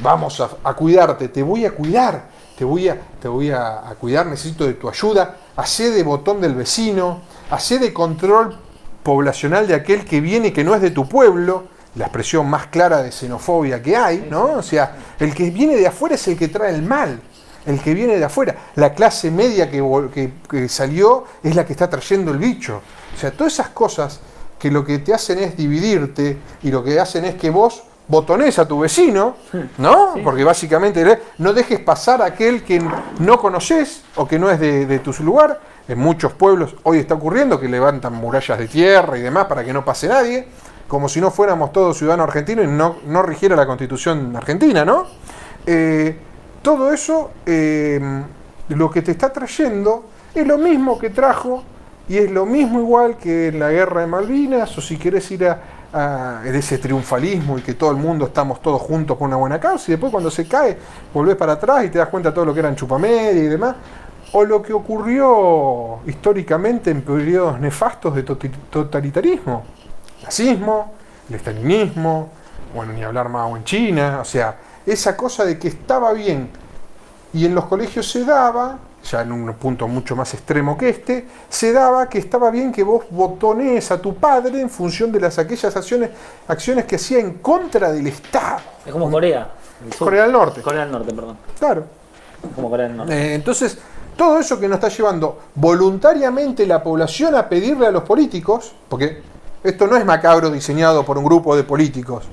[0.00, 2.24] vamos a, a cuidarte, te voy a cuidar,
[2.58, 6.40] te voy a, te voy a, a cuidar, necesito de tu ayuda, hacé de botón
[6.40, 8.56] del vecino, hacé de control
[9.02, 11.64] poblacional de aquel que viene que no es de tu pueblo,
[11.96, 14.44] la expresión más clara de xenofobia que hay, ¿no?
[14.58, 17.20] O sea, el que viene de afuera es el que trae el mal,
[17.66, 18.56] el que viene de afuera.
[18.74, 19.78] La clase media que,
[20.12, 22.80] que- que salió es la que está trayendo el bicho.
[23.14, 24.20] O sea, todas esas cosas
[24.58, 28.58] que lo que te hacen es dividirte y lo que hacen es que vos botones
[28.58, 29.36] a tu vecino,
[29.78, 30.14] ¿no?
[30.14, 30.20] Sí.
[30.22, 32.82] Porque básicamente no dejes pasar a aquel que
[33.18, 35.60] no conoces o que no es de, de tu lugar.
[35.86, 39.72] En muchos pueblos hoy está ocurriendo que levantan murallas de tierra y demás para que
[39.72, 40.48] no pase nadie,
[40.94, 45.04] como si no fuéramos todos ciudadanos argentinos y no, no rigiera la constitución argentina, ¿no?
[45.66, 46.16] Eh,
[46.62, 48.00] todo eso eh,
[48.68, 51.64] lo que te está trayendo es lo mismo que trajo
[52.08, 55.48] y es lo mismo igual que en la guerra de Malvinas o si querés ir
[55.48, 59.86] a, ese triunfalismo y que todo el mundo estamos todos juntos por una buena causa
[59.88, 60.78] y después cuando se cae
[61.12, 63.74] volvés para atrás y te das cuenta de todo lo que eran chupamedia y demás
[64.30, 69.73] o lo que ocurrió históricamente en periodos nefastos de totalitarismo
[70.24, 70.92] nazismo,
[71.28, 72.30] el estalinismo,
[72.74, 76.48] bueno, ni hablar más o en China, o sea, esa cosa de que estaba bien
[77.32, 81.26] y en los colegios se daba, ya en un punto mucho más extremo que este,
[81.48, 85.38] se daba que estaba bien que vos botones a tu padre en función de las
[85.38, 86.10] aquellas acciones,
[86.48, 88.60] acciones que hacía en contra del Estado.
[88.86, 89.50] Es como Corea.
[89.98, 90.62] Corea del Norte.
[90.62, 91.36] Corea del Norte, perdón.
[91.58, 91.84] Claro.
[92.54, 93.14] Como Corea del Norte.
[93.14, 93.78] Eh, entonces,
[94.16, 99.22] todo eso que nos está llevando voluntariamente la población a pedirle a los políticos, porque
[99.64, 102.24] esto no es macabro diseñado por un grupo de políticos,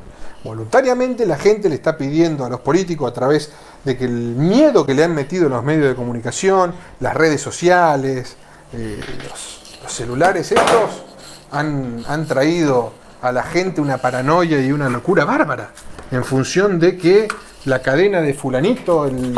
[0.43, 3.51] voluntariamente la gente le está pidiendo a los políticos a través
[3.83, 7.41] de que el miedo que le han metido en los medios de comunicación, las redes
[7.41, 8.35] sociales,
[8.73, 11.03] eh, los, los celulares estos,
[11.51, 15.69] han, han traído a la gente una paranoia y una locura bárbara,
[16.11, 17.27] en función de que
[17.65, 19.35] la cadena de fulanito, el,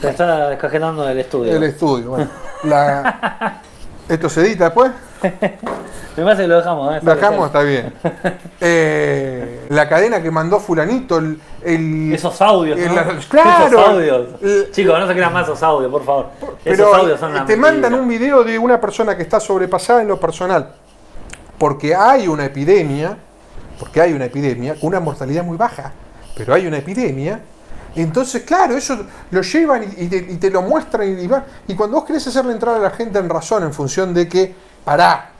[0.00, 1.54] Se está descajetando del estudio.
[1.56, 2.10] el estudio.
[2.10, 2.30] Bueno,
[2.64, 3.60] la-
[4.08, 4.90] ¿Esto se edita después?
[6.16, 6.94] Me parece que lo dejamos.
[6.96, 7.00] ¿eh?
[7.02, 7.92] Lo dejamos, está bien.
[8.66, 11.38] Eh, la cadena que mandó Fulanito, el.
[11.62, 12.94] el- Esos audios, el- ¿no?
[12.94, 13.66] la- claro.
[13.66, 14.28] Esos audios.
[14.40, 16.26] El- Chicos, no se crean más esos audios, por favor.
[16.62, 20.08] pero esos audios son te mandan un video de una persona que está sobrepasada en
[20.08, 20.70] lo personal.
[21.58, 23.16] Porque hay una epidemia,
[23.78, 25.92] porque hay una epidemia con una mortalidad muy baja,
[26.36, 27.40] pero hay una epidemia.
[27.96, 28.96] Entonces, claro, eso
[29.30, 32.74] lo llevan y, te, y te lo muestran y, y cuando vos querés hacerle entrar
[32.76, 34.54] a la gente en razón en función de que,
[34.84, 35.30] pará,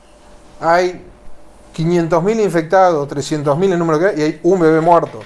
[0.61, 1.05] hay
[1.75, 5.21] 500.000 infectados, 300.000 el número que hay, y hay un bebé muerto.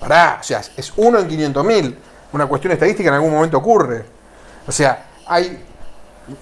[0.00, 1.94] Pará, o sea, es uno en 500.000.
[2.32, 4.04] Una cuestión estadística en algún momento ocurre.
[4.66, 5.62] O sea, hay.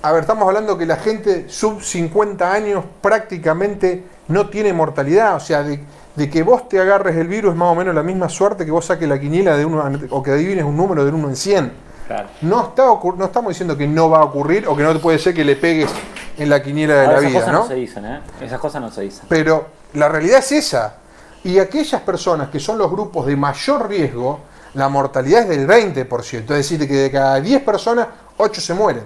[0.00, 5.36] A ver, estamos hablando que la gente sub 50 años prácticamente no tiene mortalidad.
[5.36, 8.02] O sea, de, de que vos te agarres el virus es más o menos la
[8.02, 11.10] misma suerte que vos saques la quiniela de uno o que adivines un número de
[11.10, 11.72] uno en 100.
[12.12, 12.28] Claro.
[12.42, 12.84] No, está
[13.16, 15.56] no estamos diciendo que no va a ocurrir o que no puede ser que le
[15.56, 15.90] pegues
[16.36, 17.60] en la quiniela de Ahora, la esas vida, cosas ¿no?
[17.60, 18.20] no se dicen, ¿eh?
[18.40, 19.24] Esas cosas no se dicen.
[19.28, 20.96] Pero la realidad es esa.
[21.44, 24.40] Y aquellas personas que son los grupos de mayor riesgo,
[24.74, 26.40] la mortalidad es del 20%.
[26.40, 29.04] Es decir, que de cada 10 personas, 8 se mueren.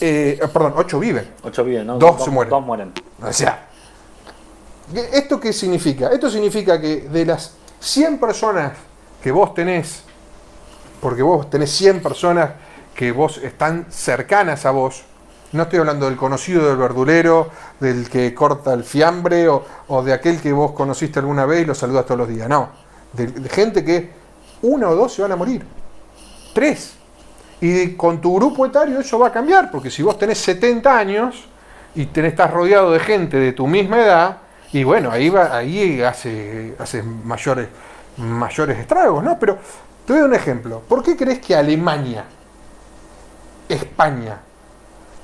[0.00, 1.28] Eh, eh, perdón, 8 viven.
[1.42, 1.98] Ocho viven, ¿no?
[1.98, 2.50] Dos se mueren.
[2.50, 2.92] Dos mueren.
[3.20, 3.66] O sea,
[4.94, 6.08] ¿qué- ¿esto qué significa?
[6.12, 8.72] Esto significa que de las 100 personas
[9.22, 10.04] que vos tenés
[11.00, 12.50] porque vos tenés 100 personas
[12.94, 15.04] que vos están cercanas a vos.
[15.52, 20.12] No estoy hablando del conocido del verdulero, del que corta el fiambre o, o de
[20.12, 22.48] aquel que vos conociste alguna vez y lo saludas todos los días.
[22.48, 22.68] No,
[23.12, 24.10] de, gente que
[24.62, 25.64] una o dos se van a morir.
[26.52, 26.94] Tres.
[27.60, 31.44] Y con tu grupo etario eso va a cambiar, porque si vos tenés 70 años
[31.94, 34.36] y tenés, estás rodeado de gente de tu misma edad,
[34.72, 37.68] y bueno, ahí, va, ahí hace, hace mayores,
[38.18, 39.38] mayores estragos, ¿no?
[39.38, 39.58] Pero
[40.08, 40.80] te doy un ejemplo.
[40.88, 42.24] ¿Por qué crees que Alemania,
[43.68, 44.38] España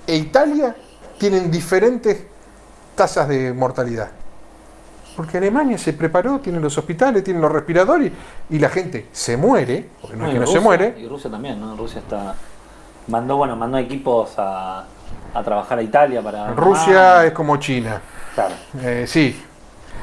[0.06, 0.76] e Italia
[1.16, 2.22] tienen diferentes
[2.94, 4.10] tasas de mortalidad?
[5.16, 8.12] Porque Alemania se preparó, tiene los hospitales, tiene los respiradores
[8.50, 10.94] y la gente se muere, porque no, es que no se muere.
[10.98, 11.74] Y Rusia también, ¿no?
[11.74, 12.34] Rusia está.
[13.06, 14.84] Mandó, bueno, mandó equipos a,
[15.32, 16.52] a trabajar a Italia para.
[16.52, 18.02] Rusia Ah, es como China.
[18.34, 18.54] Claro.
[18.82, 19.42] Eh, sí.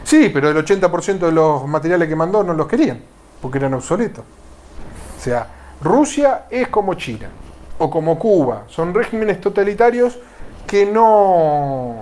[0.04, 3.00] Sí, pero el 80% de los materiales que mandó no los querían,
[3.40, 4.26] porque eran obsoletos.
[5.22, 5.46] O sea,
[5.84, 7.30] Rusia es como China
[7.78, 8.64] o como Cuba.
[8.68, 10.18] Son regímenes totalitarios
[10.66, 11.94] que no,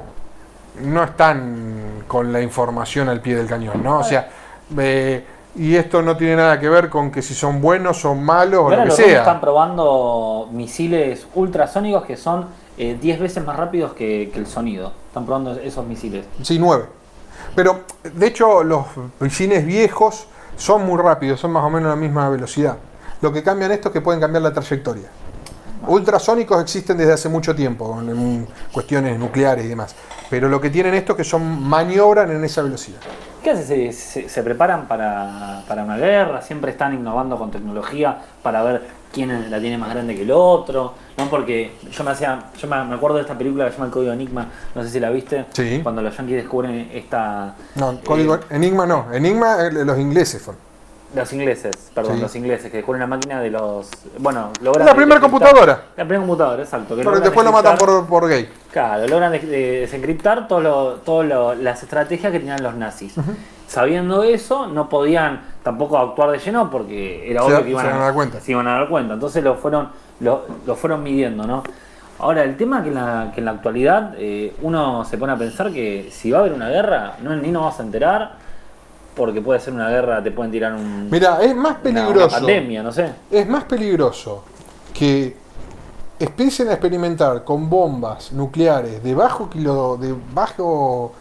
[0.82, 4.00] no están con la información al pie del cañón, ¿no?
[4.00, 4.30] O sea,
[4.78, 5.26] eh,
[5.58, 8.70] y esto no tiene nada que ver con que si son buenos, son malos o
[8.70, 9.42] lo que los rusos están sea.
[9.42, 12.46] probando misiles ultrasónicos que son
[12.78, 14.94] eh, 10 veces más rápidos que, que el sonido.
[15.08, 16.26] Están probando esos misiles.
[16.42, 16.86] Sí, nueve.
[17.54, 18.86] Pero, de hecho, los
[19.20, 22.78] piscines viejos son muy rápidos, son más o menos la misma velocidad.
[23.22, 25.10] Lo que cambian esto es que pueden cambiar la trayectoria.
[25.88, 29.96] Ultrasónicos existen desde hace mucho tiempo, en, cuestiones nucleares y demás.
[30.30, 33.00] Pero lo que tienen esto es que son maniobran en esa velocidad.
[33.44, 33.66] ¿Qué hacen?
[33.66, 36.42] ¿Se, se, se preparan para, para una guerra?
[36.42, 38.82] ¿Siempre están innovando con tecnología para ver
[39.14, 40.94] quién la tiene más grande que el otro?
[41.18, 41.30] ¿No?
[41.30, 43.92] Porque yo me hacía, yo me me acuerdo de esta película que se llama El
[43.94, 45.80] Código Enigma, no sé si la viste, Sí.
[45.82, 47.56] cuando los yankees descubren esta...
[47.76, 49.12] No, código eh, Enigma no.
[49.14, 50.69] Enigma eh, los ingleses fueron.
[51.16, 52.22] Los ingleses, perdón, Sí.
[52.22, 53.90] los ingleses, que descubren la máquina de los...
[54.20, 54.86] Bueno, logran...
[54.86, 55.84] La primera computadora.
[55.98, 56.96] La primera computadora, exacto.
[56.96, 58.48] que logran después lo matan por, por gay.
[58.72, 59.40] Claro, logran de-
[59.82, 63.16] desencriptar todas todo lo- las estrategias que tenían los nazis.
[63.68, 67.90] Sabiendo eso, no podían tampoco actuar de lleno porque era Se- obvio que iban se
[67.90, 68.40] iban a dar cuenta.
[68.40, 69.14] se iban a dar cuenta.
[69.16, 71.64] Entonces lo fueron, lo, lo fueron midiendo, ¿no?
[72.20, 75.38] Ahora, el tema que en la, que en la actualidad eh, uno se pone a
[75.38, 78.32] pensar que si va a haber una guerra, no, ni nos vamos a enterar,
[79.20, 82.26] porque puede ser una guerra, te pueden tirar un, Mira, es más una- peligroso.
[82.28, 83.12] una pandemia, no sé.
[83.30, 84.44] Es más peligroso
[84.94, 85.36] que
[86.18, 91.12] empiecen a experimentar con bombas nucleares de bajo, kilo, de bajo,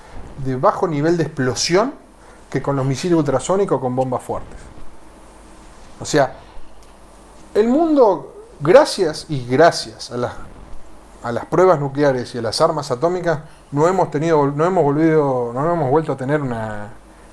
[0.45, 1.93] de bajo nivel de explosión
[2.49, 4.59] que con los misiles ultrasónicos con bombas fuertes.
[6.01, 6.33] O sea,
[7.55, 10.33] el mundo, gracias y gracias a las,
[11.23, 13.41] a las pruebas nucleares y a las armas atómicas,
[13.73, 16.89] no hemos tenido, no hemos volvido, no hemos vuelto a tener una,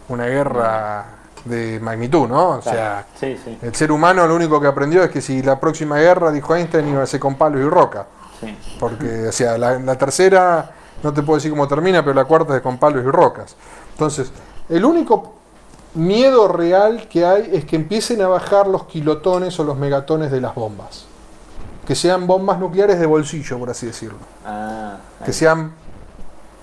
[0.10, 1.06] una guerra
[1.46, 2.50] de magnitud, ¿no?
[2.52, 5.60] O sea, sí, sí, el ser humano lo único que aprendió es que si la
[5.60, 8.06] próxima guerra, dijo Einstein, iba a ser con palos y roca.
[8.40, 8.58] sí.
[8.80, 10.72] Porque, o sea, la, la tercera,
[11.04, 13.56] no te puedo decir cómo termina, pero la cuarta es con palos y rocas.
[13.92, 14.32] Entonces,
[14.70, 15.34] el único
[15.94, 20.42] miedo real que hay es que empiecen a bajar los kilotones o los megatones de
[20.42, 21.06] las bombas.
[21.88, 24.18] Que sean bombas nucleares de bolsillo, por así decirlo.
[24.46, 25.72] Ah, Que sean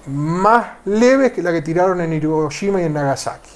[0.06, 3.50] más leves que la que tiraron en Hiroshima y en Nagasaki.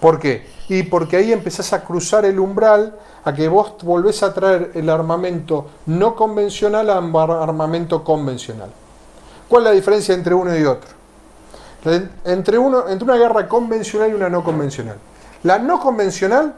[0.00, 0.46] ¿Por qué?
[0.68, 4.88] Y porque ahí empezás a cruzar el umbral a que vos volvés a traer el
[4.88, 8.70] armamento no convencional a armamento convencional.
[9.48, 10.88] ¿Cuál es la diferencia entre uno y otro?
[12.24, 14.96] Entre, uno, entre una guerra convencional y una no convencional.
[15.42, 16.54] La no convencional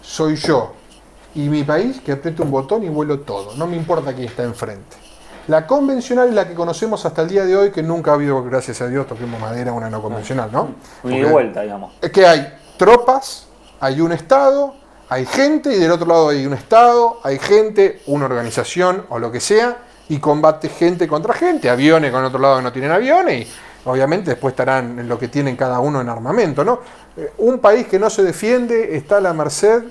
[0.00, 0.72] soy yo
[1.34, 3.54] y mi país que aprieto un botón y vuelo todo.
[3.56, 5.01] No me importa quién está enfrente.
[5.48, 8.42] La convencional es la que conocemos hasta el día de hoy, que nunca ha habido,
[8.44, 10.74] gracias a Dios, toquemos madera, una no convencional, ¿no?
[11.04, 11.92] y Porque- vuelta, digamos.
[12.00, 13.48] es que hay tropas,
[13.80, 14.74] hay un Estado,
[15.08, 19.32] hay gente y del otro lado hay un Estado, hay gente, una organización o lo
[19.32, 19.78] que sea,
[20.08, 23.52] y combate gente contra gente, aviones con otro lado que no tienen aviones, y
[23.88, 26.80] obviamente después estarán en lo que tienen cada uno en armamento, ¿no?
[27.16, 29.82] Eh, Un país que no se defiende está a la merced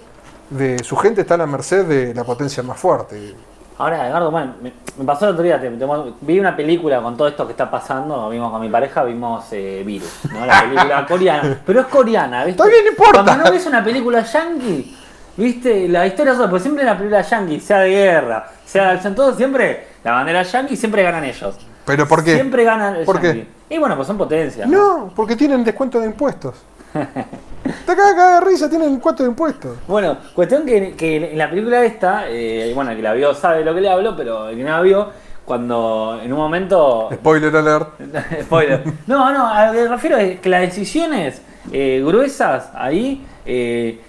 [0.49, 3.35] de, su gente está a la merced de la potencia más fuerte.
[3.81, 5.85] Ahora, Edgardo, bueno, me, me pasó el otro día, te- te-
[6.21, 9.81] vi una película con todo esto que está pasando, vimos con mi pareja, vimos eh,
[9.83, 10.45] Virus, ¿no?
[10.45, 12.61] La película coreana, pero es coreana, ¿viste?
[12.61, 13.23] No importa.
[13.23, 14.95] Cuando no ves una película yankee,
[15.35, 15.87] ¿viste?
[15.89, 19.11] La historia es otra, porque siempre en la película yankee, sea de guerra, sea de
[19.11, 21.55] todo siempre, la bandera yankee siempre ganan ellos.
[21.83, 22.35] ¿Pero por qué?
[22.35, 23.47] Siempre ganan el ¿Por qué?
[23.67, 24.67] Y bueno, pues son potencias.
[24.69, 26.55] No, porque tienen descuento de impuestos.
[27.91, 29.77] Te caga caga de risa, tienen de impuestos.
[29.87, 33.59] Bueno, cuestión que, que en la película esta, eh, bueno, el que la vio sabe
[33.59, 35.09] de lo que le hablo, pero el que no la vio,
[35.43, 37.89] cuando en un momento Spoiler alert.
[38.43, 38.83] Spoiler.
[39.07, 43.99] No, no, a lo que me refiero es que las decisiones eh, gruesas ahí eh,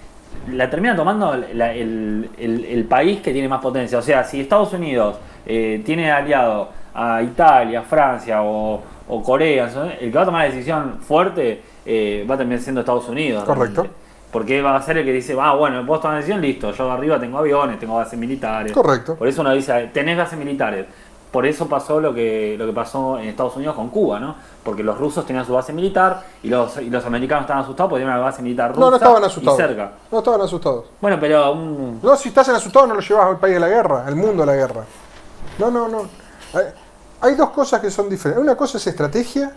[0.51, 3.97] la termina tomando la- el, el- el país que tiene más potencia.
[3.97, 9.69] O sea, si Estados Unidos eh, tiene aliado a Italia, Francia o, o Corea,
[9.99, 13.43] el que va a tomar la decisión fuerte eh, va a terminar siendo Estados Unidos.
[13.43, 13.81] Correcto.
[13.81, 14.03] realmente.
[14.31, 17.19] Porque va a ser el que dice, ah, bueno, vos la decisión, listo, yo arriba
[17.19, 18.71] tengo aviones, tengo bases militares.
[18.71, 19.15] Correcto.
[19.15, 20.87] Por eso uno dice, tenés bases militares.
[21.31, 24.35] Por eso pasó lo que, lo que pasó en Estados Unidos con Cuba, ¿no?
[24.63, 28.01] Porque los rusos tenían su base militar y los, y los americanos estaban asustados porque
[28.03, 29.59] tenían una base militar rusa No, no estaban asustados.
[29.59, 29.91] y cerca.
[30.11, 30.85] No estaban asustados.
[31.01, 33.67] Bueno, pero un- No, si estás en asustado no lo llevas al país a la
[33.69, 34.83] guerra, al mundo a la guerra.
[35.59, 36.01] No, no, no.
[36.53, 36.65] Hay,
[37.21, 38.43] hay dos cosas que son diferentes.
[38.43, 39.51] Una cosa es estrategia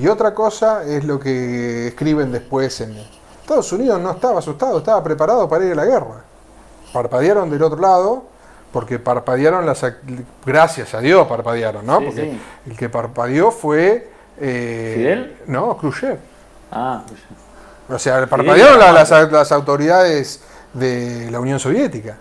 [0.00, 2.96] y otra cosa es lo que escriben después en...
[3.40, 6.22] Estados Unidos no estaba asustado, estaba preparado para ir a la guerra.
[6.92, 8.24] Parpadearon del otro lado
[8.72, 9.82] porque parpadearon las...
[9.82, 9.96] ac-
[10.46, 11.98] Gracias a Dios parpadearon, ¿no?
[11.98, 12.40] Sí, porque sí.
[12.70, 14.08] el que parpadeó fue...
[14.40, 15.36] eh, ¿Fidel?
[15.46, 16.18] No, Khrushchev.
[16.70, 17.02] Ah,
[17.88, 20.40] O sea, parpadearon la- las, las autoridades
[20.72, 22.16] de la Unión Soviética.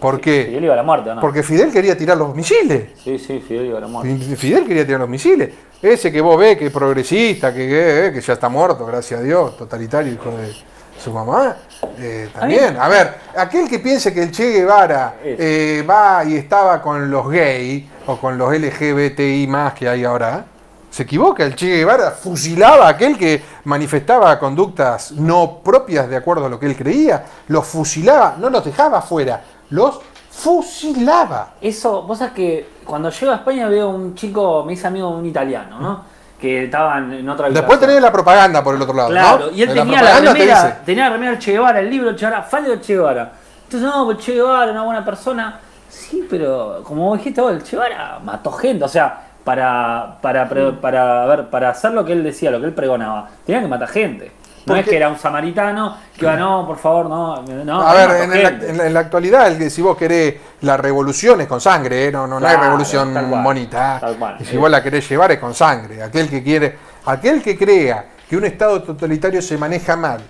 [0.00, 0.44] ¿Por qué?
[0.46, 1.20] Fidel iba a la muerte, ¿o ¿no?
[1.20, 2.90] Porque Fidel quería tirar los misiles.
[3.02, 4.36] Sí, sí, Fidel iba a la muerte.
[4.36, 5.50] Fidel quería tirar los misiles.
[5.82, 9.22] Ese que vos ves que es progresista, que, que, que ya está muerto, gracias a
[9.22, 10.54] Dios, totalitario, hijo de
[11.02, 11.56] su mamá.
[11.98, 12.76] eh, también.
[12.78, 17.30] A ver, aquel que piense que el Che Guevara eh, va y estaba con los
[17.30, 20.44] gays o con los LGBTI más que hay ahora,
[20.90, 21.44] se equivoca.
[21.44, 26.60] El Che Guevara fusilaba a aquel que manifestaba conductas no propias de acuerdo a lo
[26.60, 27.24] que él creía.
[27.48, 29.98] Los fusilaba, no los dejaba afuera, los
[30.40, 31.54] fusilaba.
[31.60, 35.16] Eso, vos sabés que cuando llego a España veo un chico, me hice amigo de
[35.16, 36.04] un italiano, ¿no?
[36.40, 37.54] Que estaba en, otra habitación.
[37.54, 39.10] Después tenés la propaganda por el otro lado.
[39.10, 39.52] Claro, ¿no?
[39.52, 41.90] y él En la tenía la te remera, dice, tenía la remera Che Guevara, el
[41.90, 43.32] libro Che Guevara, fallo del Che Guevara.
[43.64, 45.60] Entonces, no, pues Che Guevara, una buena persona.
[45.90, 50.48] Sí, pero como vos dijiste vos, el Che Guevara mató gente, o sea, para, para,
[50.80, 53.68] para, a ver, para hacer lo que él decía, lo que él pregonaba, tenía que
[53.68, 54.32] matar gente.
[54.66, 57.80] No es que era un samaritano que iba, no, por favor, no, no.
[57.80, 60.76] a ver, en la, en la- en la actualidad, el que si vos querés la
[60.76, 62.12] revolución es con sangre, ¿eh?
[62.12, 63.98] no, no, no hay revolución tal cual, bonita.
[64.00, 64.36] tal cual.
[64.40, 66.02] Y si vos la querés llevar es con sangre.
[66.02, 70.20] Aquel que quiere, aquel que crea que un Estado totalitario se maneja mal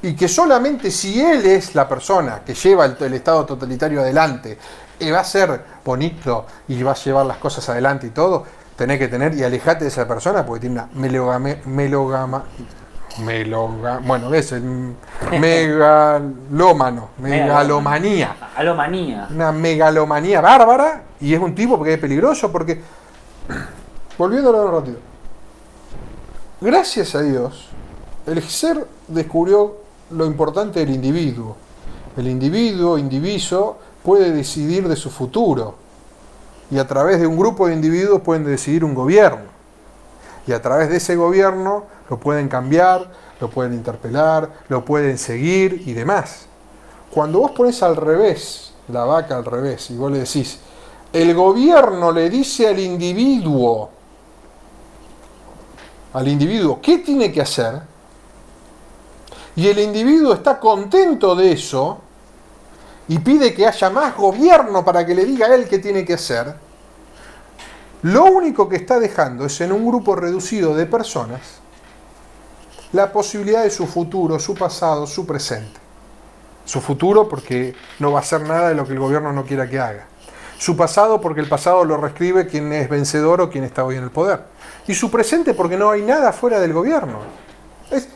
[0.00, 4.56] y que solamente si él es la persona que lleva el, el Estado totalitario adelante
[5.00, 8.44] y va a ser bonito y va a llevar las cosas adelante y todo,
[8.76, 10.88] tenés que tener y alejate de esa persona porque tiene una
[11.66, 12.44] melogama,
[13.18, 14.62] meloga, bueno, es el
[15.40, 18.36] megalómano, megalomanía.
[18.56, 19.28] Alomanía.
[19.30, 22.80] una megalomanía bárbara y es un tipo porque es peligroso porque
[24.18, 24.98] volviendo a lo rápido
[26.60, 27.68] gracias a Dios
[28.26, 29.76] el ser descubrió
[30.10, 31.56] lo importante del individuo.
[32.16, 35.76] El individuo indiviso puede decidir de su futuro
[36.70, 39.57] y a través de un grupo de individuos pueden decidir un gobierno
[40.48, 45.84] y a través de ese gobierno lo pueden cambiar lo pueden interpelar lo pueden seguir
[45.86, 46.48] y demás
[47.10, 50.58] cuando vos pones al revés, la vaca al revés, y vos le decís,
[51.12, 53.90] el gobierno le dice al individuo,
[56.12, 57.80] al individuo, ¿qué tiene que hacer?
[59.56, 61.98] Y el individuo está contento de eso
[63.08, 66.14] y pide que haya más gobierno para que le diga a él qué tiene que
[66.14, 66.54] hacer,
[68.02, 71.40] lo único que está dejando es en un grupo reducido de personas
[72.92, 75.88] la posibilidad de su futuro, su pasado, su presente
[76.68, 79.68] su futuro porque no va a hacer nada de lo que el gobierno no quiera
[79.68, 80.06] que haga.
[80.58, 84.02] Su pasado porque el pasado lo reescribe quien es vencedor o quien está hoy en
[84.02, 84.42] el poder.
[84.86, 87.20] Y su presente porque no hay nada fuera del gobierno.
[87.90, 88.08] Es,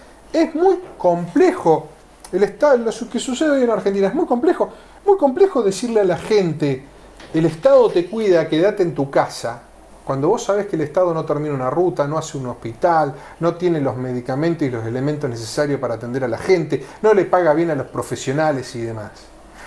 [0.55, 1.88] muy complejo
[2.31, 4.09] el estado, lo que sucede hoy en Argentina.
[4.09, 4.71] Es muy complejo.
[5.07, 6.85] Muy complejo decirle a la gente,
[7.33, 9.62] el Estado te cuida, quédate en tu casa.
[10.05, 13.55] Cuando vos sabés que el Estado no termina una ruta, no hace un hospital, no
[13.55, 17.55] tiene los medicamentos y los elementos necesarios para atender a la gente, no le paga
[17.55, 19.11] bien a los profesionales y demás.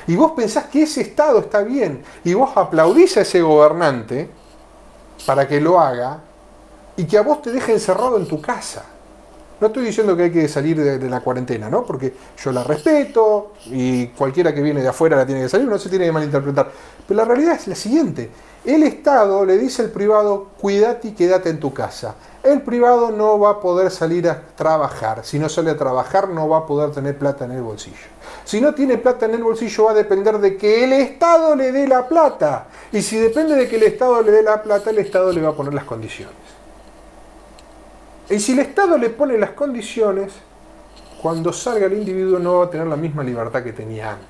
[0.08, 4.30] Y vos pensás que ese Estado está bien y vos aplaudís a ese gobernante
[5.26, 6.20] para que lo haga
[6.98, 8.84] y que a vos te deje encerrado en tu casa.
[9.60, 11.86] No estoy diciendo que hay que salir de, la cuarentena, ¿no?
[11.86, 12.14] Porque
[12.44, 15.90] yo la respeto y cualquiera que viene de afuera la tiene que salir, no se
[15.90, 16.70] tiene que malinterpretar.
[17.08, 18.30] Pero la realidad es la siguiente.
[18.66, 22.16] El Estado le dice al privado, cuídate y quédate en tu casa.
[22.44, 25.24] El privado no va a poder salir a trabajar.
[25.24, 27.96] Si no sale a trabajar, no va a poder tener plata en el bolsillo.
[28.44, 31.72] Si no tiene plata en el bolsillo, va a depender de que el Estado le
[31.72, 32.68] dé la plata.
[32.92, 35.50] Y si depende de que el Estado le dé la plata, el Estado le va
[35.50, 36.45] a poner las condiciones.
[38.30, 40.34] Y si el Estado le pone las condiciones,
[41.22, 44.28] cuando salga el individuo no va a tener la misma libertad que tenía antes.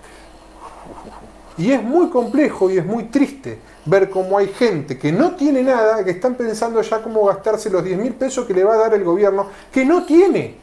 [1.58, 5.64] Y es muy complejo y es muy triste ver cómo hay gente que no tiene
[5.64, 8.78] nada, que están pensando ya cómo gastarse los 10 mil pesos que le va a
[8.78, 10.56] dar el gobierno, que no tiene.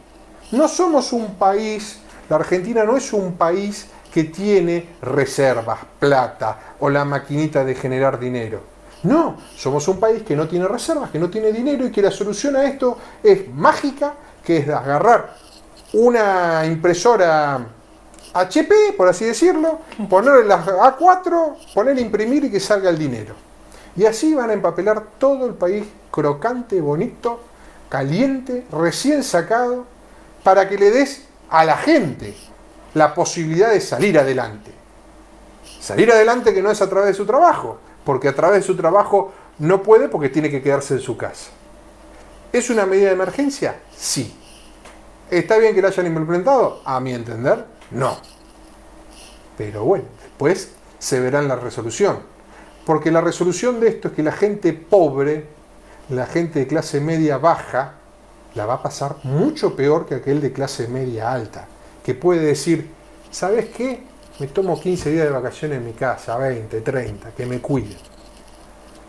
[0.52, 6.88] No somos un país La Argentina no es un país que tiene reservas, plata o
[6.88, 8.60] la maquinita de generar dinero.
[9.04, 12.10] No, somos un país que no tiene reservas, que no tiene dinero y que la
[12.10, 15.34] solución a esto es mágica, que es agarrar
[15.94, 17.66] una impresora
[18.32, 23.34] HP, por así decirlo, ponerle las A4, poner imprimir y que salga el dinero.
[23.96, 27.40] Y así van a empapelar todo el país crocante, bonito,
[27.88, 29.84] caliente, recién sacado,
[30.42, 32.34] para que le des a la gente
[32.94, 34.72] la posibilidad de salir adelante.
[35.80, 38.76] Salir adelante que no es a través de su trabajo, porque a través de su
[38.76, 41.50] trabajo no puede porque tiene que quedarse en su casa.
[42.52, 43.76] ¿Es una medida de emergencia?
[43.96, 44.34] Sí.
[45.30, 46.82] ¿Está bien que la hayan implementado?
[46.84, 48.16] A mi entender, no.
[49.56, 52.18] Pero bueno, después se verá en la resolución.
[52.84, 55.46] Porque la resolución de esto es que la gente pobre,
[56.08, 57.94] la gente de clase media baja,
[58.54, 61.66] la va a pasar mucho peor que aquel de clase media alta,
[62.04, 62.90] que puede decir,
[63.30, 64.02] ¿sabes qué?
[64.38, 67.96] Me tomo 15 días de vacaciones en mi casa, 20, 30, que me cuiden.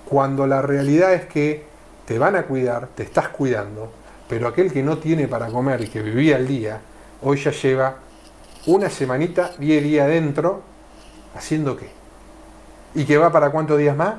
[0.06, 1.66] Cuando la realidad es que
[2.06, 3.92] te van a cuidar, te estás cuidando,
[4.28, 6.82] pero aquel que no tiene para comer y que vivía al día,
[7.22, 7.96] hoy ya lleva
[8.66, 10.62] una semanita, 10 días adentro,
[11.36, 11.90] haciendo qué.
[12.96, 14.16] ¿Y que va para cuántos días más?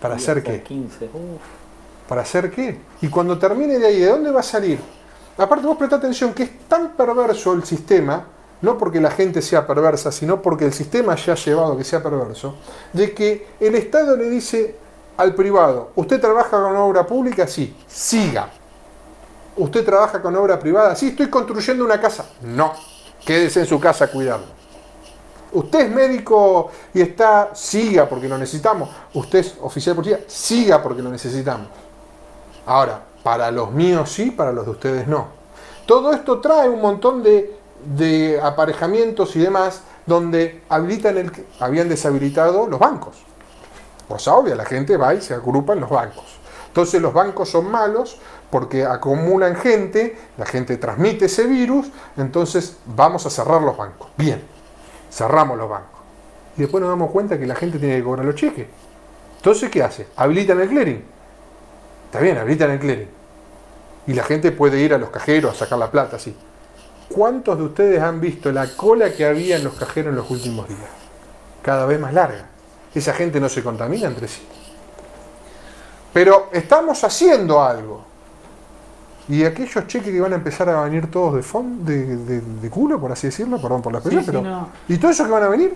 [0.00, 0.62] ¿Para hacer qué?
[0.62, 1.04] 15.
[1.06, 1.10] Uf.
[2.08, 2.78] ¿Para hacer qué?
[3.00, 4.78] Y cuando termine de ahí, ¿de dónde va a salir?
[5.38, 8.24] Aparte, vos presta atención que es tan perverso el sistema,
[8.62, 11.84] no porque la gente sea perversa, sino porque el sistema ya ha llevado a que
[11.84, 12.54] sea perverso,
[12.92, 14.76] de que el Estado le dice
[15.16, 17.46] al privado, ¿usted trabaja con obra pública?
[17.46, 18.48] Sí, siga.
[19.56, 20.96] ¿Usted trabaja con obra privada?
[20.96, 22.24] Sí, estoy construyendo una casa.
[22.40, 22.72] No,
[23.24, 24.46] quédese en su casa a cuidarlo.
[25.52, 28.88] Usted es médico y está, siga porque lo necesitamos.
[29.12, 31.68] Usted es oficial de policía, siga porque lo necesitamos.
[32.64, 35.26] Ahora, para los míos sí, para los de ustedes no.
[35.84, 42.66] Todo esto trae un montón de, de aparejamientos y demás donde habilitan el, habían deshabilitado
[42.66, 43.24] los bancos.
[44.08, 46.38] Cosa obvia, la gente va y se agrupa en los bancos.
[46.68, 48.18] Entonces los bancos son malos
[48.50, 54.08] porque acumulan gente, la gente transmite ese virus, entonces vamos a cerrar los bancos.
[54.16, 54.42] Bien,
[55.10, 56.00] cerramos los bancos.
[56.56, 58.66] Y después nos damos cuenta que la gente tiene que cobrar los cheques.
[59.36, 60.06] Entonces, ¿qué hace?
[60.16, 61.04] Habilitan el clearing.
[62.06, 63.08] Está bien, habilitan el clearing.
[64.06, 66.36] Y la gente puede ir a los cajeros a sacar la plata, sí.
[67.12, 70.68] ¿Cuántos de ustedes han visto la cola que había en los cajeros en los últimos
[70.68, 70.80] días?
[71.62, 72.46] Cada vez más larga.
[72.94, 74.42] Esa gente no se contamina entre sí.
[76.12, 78.04] Pero estamos haciendo algo.
[79.28, 82.70] Y aquellos cheques que van a empezar a venir todos de fondo, de, de, de,
[82.70, 84.42] culo, por así decirlo, perdón por la expresión, Sí, sí, pero.
[84.42, 84.68] no.
[84.88, 85.74] ¿Y todo eso que van a venir?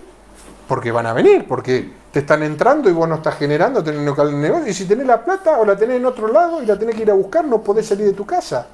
[0.67, 4.05] Porque van a venir, porque te están entrando y vos no estás generando, tenés un
[4.05, 4.67] local de negocio.
[4.67, 7.03] Y si tenés la plata o la tenés en otro lado y la tenés que
[7.03, 8.67] ir a buscar, no podés salir de tu casa.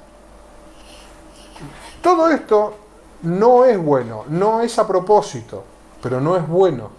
[2.04, 2.74] Todo esto
[3.22, 5.64] no es bueno, no es a propósito,
[6.02, 6.90] pero no es bueno.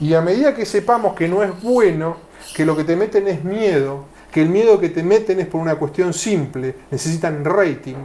[0.00, 2.16] Y a medida que sepamos que no es bueno,
[2.56, 5.60] que lo que te meten es miedo, que el miedo que te meten es por
[5.60, 7.96] una cuestión simple, necesitan rating,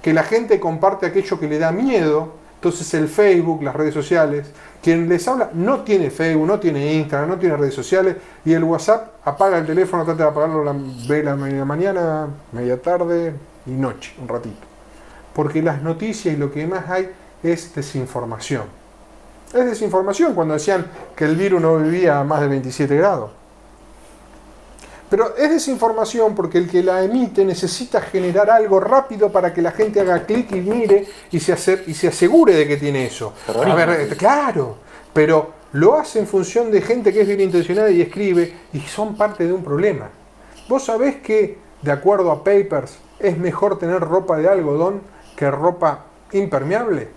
[0.00, 4.46] que la gente comparte aquello que le da miedo, entonces el Facebook, las redes sociales,
[4.80, 8.14] quien les habla no tiene Facebook, no tiene Instagram, no tiene redes sociales,
[8.44, 13.34] y el WhatsApp apaga el teléfono, trata de apagarlo la, la media mañana, media tarde
[13.66, 14.73] y noche, un ratito.
[15.34, 17.10] Porque las noticias y lo que más hay
[17.42, 18.62] es desinformación.
[19.52, 23.30] Es desinformación cuando decían que el virus no vivía a más de 27 grados.
[25.10, 29.70] Pero es desinformación porque el que la emite necesita generar algo rápido para que la
[29.70, 33.32] gente haga clic y mire y se, hacer, y se asegure de que tiene eso.
[33.46, 33.78] Terrorismo.
[33.78, 34.76] A ver, eh, claro,
[35.12, 39.16] pero lo hace en función de gente que es bien intencionada y escribe y son
[39.16, 40.08] parte de un problema.
[40.68, 45.00] Vos sabés que, de acuerdo a papers, es mejor tener ropa de algodón
[45.50, 45.98] ropa
[46.32, 47.08] impermeable.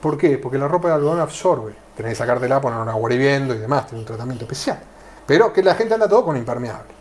[0.00, 0.38] ¿Por qué?
[0.38, 1.74] Porque la ropa de algodón absorbe.
[1.96, 4.78] Tenés que sacártela, poner un agua hirviendo y demás, tiene un tratamiento especial.
[5.26, 6.96] Pero que la gente anda todo con impermeable.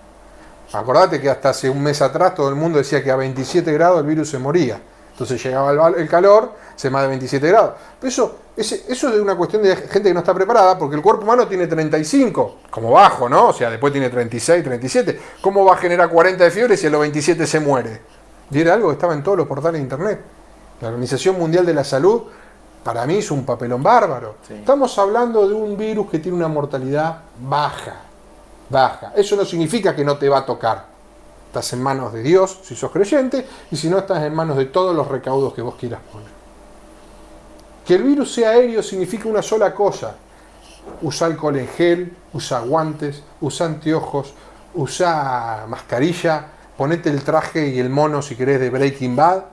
[0.73, 3.99] Acordate que hasta hace un mes atrás todo el mundo decía que a 27 grados
[4.01, 4.81] el virus se moría.
[5.11, 7.73] Entonces llegaba el calor, se más de 27 grados.
[7.99, 11.01] Pero eso, ese- eso es una cuestión de gente que no está preparada, porque el
[11.01, 13.47] cuerpo humano tiene 35, como bajo, ¿no?
[13.47, 15.19] O sea, después tiene 36, 37.
[15.41, 18.01] ¿Cómo va a generar 40 de fiebre si a los 27 se muere?
[18.51, 20.21] Y era algo que estaba en todos los portales de internet.
[20.81, 22.23] La Organización Mundial de la Salud,
[22.83, 24.35] para mí, es un papelón bárbaro.
[24.47, 24.53] Sí.
[24.53, 27.95] Estamos hablando de un virus que tiene una mortalidad baja.
[28.69, 29.13] Baja.
[29.15, 30.85] Eso no significa que no te va a tocar.
[31.47, 34.65] Estás en manos de Dios si sos creyente y si no estás en manos de
[34.65, 36.29] todos los recaudos que vos quieras poner.
[37.85, 40.15] Que el virus sea aéreo significa una sola cosa.
[41.01, 44.33] Usa alcohol en gel, usa guantes, usa anteojos,
[44.75, 46.45] usa mascarilla,
[46.77, 49.43] ponete el traje y el mono si querés de Breaking Bad,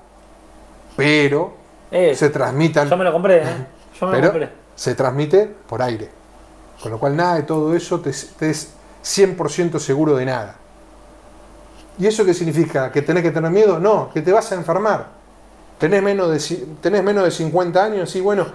[0.96, 1.54] pero
[1.90, 2.88] Eh, se transmitan.
[2.88, 3.66] Yo me lo compré, ¿eh?
[4.00, 4.50] Yo me lo compré.
[4.74, 6.10] se transmite por aire.
[6.82, 8.70] Con lo cual nada de todo eso te, te es
[9.04, 10.56] 100% seguro de nada.
[11.98, 12.90] ¿Y eso qué significa?
[12.90, 13.78] ¿Que tenés que tener miedo?
[13.78, 15.06] No, que te vas a enfermar.
[15.78, 18.46] Tenés menos de, tenés menos de 50 años y bueno,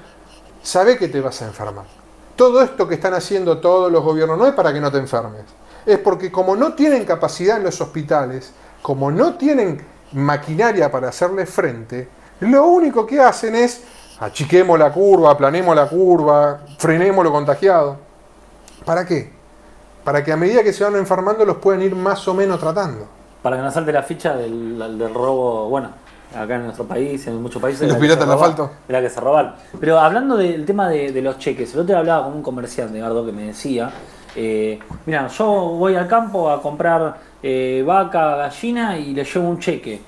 [0.61, 1.85] sabés que te vas a enfermar.
[2.35, 5.41] Todo esto que están haciendo todos los gobiernos no es para que no te enfermes.
[5.85, 8.51] Es porque como no tienen capacidad en los hospitales,
[8.81, 9.81] como no tienen
[10.13, 12.07] maquinaria para hacerle frente,
[12.41, 13.83] lo único que hacen es
[14.19, 17.97] achiquemos la curva, aplanemos la curva, frenemos lo contagiado.
[18.85, 19.31] ¿Para qué?
[20.03, 23.05] Para que a medida que se van enfermando los pueden ir más o menos tratando.
[23.41, 25.89] Para que no salte la ficha del, del robo, bueno,
[26.35, 27.87] acá en nuestro país, en muchos países.
[27.87, 28.71] Los piratas roban- asfalto.
[28.87, 29.55] Era que se roban.
[29.79, 32.99] Pero hablando del tema de, de los cheques, el otro día hablaba con un comerciante,
[32.99, 33.91] Gardo, que me decía,
[34.35, 39.59] eh, mira, yo voy al campo a comprar eh, vaca, gallina y le llevo un
[39.59, 39.99] cheque.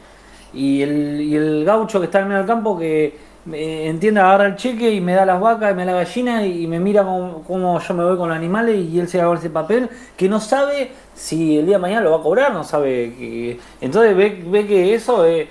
[0.54, 4.56] Y el, el gaucho que está en medio del campo que me entiende, agarra el
[4.56, 7.80] cheque y me da las vacas y me da la gallina y me mira cómo,
[7.80, 10.40] yo me voy con los animales y él se va con ese papel que no
[10.40, 13.60] sabe si el día de mañana lo va a cobrar, no sabe que...
[13.82, 15.48] Entonces ve, que eso es,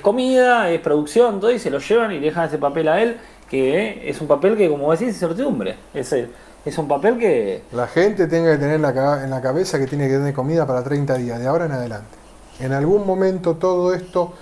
[0.00, 3.16] comida, es producción, todo y se lo llevan y dejan ese papel a él
[3.50, 5.74] que eh, es un papel que como decís es certidumbre.
[5.92, 6.30] Es, el-
[6.66, 7.62] es un papel que...
[7.72, 8.82] La gente tenga que tener en
[9.30, 12.16] la, cabeza que tiene que tener comida para 30 días, de ahora en adelante.
[12.60, 14.32] En algún momento todo esto,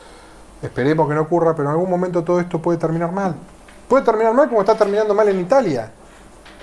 [0.62, 3.34] esperemos que no ocurra, pero en algún momento todo esto puede terminar mal.
[3.88, 5.90] Puede terminar mal como está terminando mal en Italia,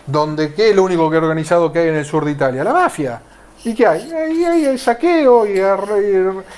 [0.08, 2.64] donde ¿qué es lo único que organizado que hay en el sur de Italia?
[2.64, 3.22] La mafia.
[3.64, 4.12] ¿Y qué hay?
[4.12, 5.84] Ahí hay el saqueo y, ar-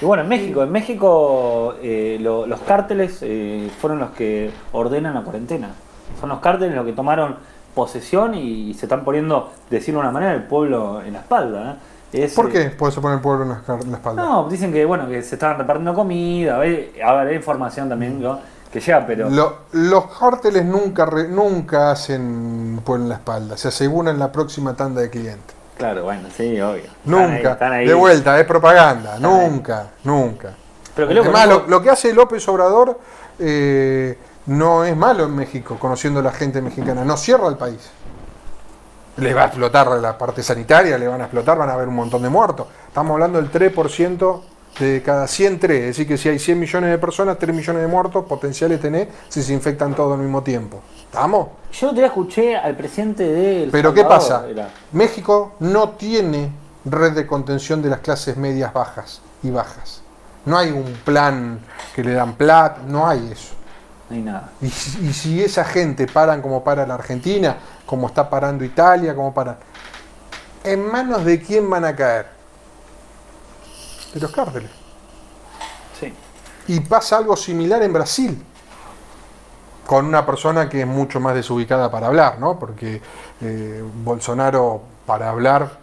[0.01, 5.13] Y bueno, en México, en México eh, lo- los cárteles eh, fueron los que ordenan
[5.13, 5.71] la cuarentena.
[6.21, 7.35] Son los cárteles los que tomaron
[7.73, 11.71] posesión y se están poniendo, de decirlo de una manera, el pueblo en la espalda.
[12.13, 12.23] ¿eh?
[12.25, 14.21] Es, ¿Por eh, qué puede poner el pueblo en la, en la espalda?
[14.23, 18.39] No, dicen que bueno que se estaban repartiendo comida, a ver, hay información también ¿no?
[18.71, 23.67] que llega, pero Lo- los cárteles nunca, re- nunca hacen pueblo en la espalda, se
[23.69, 25.55] aseguran la próxima tanda de clientes.
[25.77, 26.83] claro, bueno, sí, obvio.
[26.83, 27.51] Están ahí, Nunca.
[27.53, 27.87] están ahí.
[27.87, 29.17] De vuelta, es propaganda.
[29.19, 30.53] Nunca, nunca.
[30.95, 32.99] Pero que loco, Además, lo, lo que hace López Obrador
[33.39, 34.15] eh,
[34.47, 37.03] no es malo en México, conociendo a la gente mexicana.
[37.05, 37.89] No cierra el país.
[39.17, 41.95] Le va a explotar la parte sanitaria, le van a explotar, van a haber un
[41.95, 42.67] montón de muertos.
[42.87, 44.41] Estamos hablando del 3%
[44.79, 45.79] de cada 100 3.
[45.81, 49.07] Es decir, que si hay 100 millones de personas, 3 millones de muertos potenciales tenés
[49.29, 50.79] si se infectan todos al mismo tiempo.
[51.05, 51.49] ¿Estamos?
[51.73, 54.45] Yo te escuché al presidente de El Pero ¿qué pasa?
[54.49, 56.49] era- México no tiene
[56.85, 60.01] red de contención de las clases medias bajas y bajas.
[60.45, 61.59] No hay un plan
[61.95, 63.53] que le dan plata, no hay eso.
[64.13, 64.49] No hay nada.
[64.61, 69.15] Y, si- y si esa gente paran como para la Argentina, como está parando Italia,
[69.15, 69.57] como paran,
[70.63, 72.27] ¿en manos de quién van a caer?
[74.13, 74.69] De los cárteles.
[75.99, 76.13] Sí.
[76.67, 78.45] Y pasa algo similar en Brasil,
[79.87, 82.59] con una persona que es mucho más desubicada para hablar, ¿no?
[82.59, 83.01] Porque
[83.41, 85.79] eh, Bolsonaro para hablar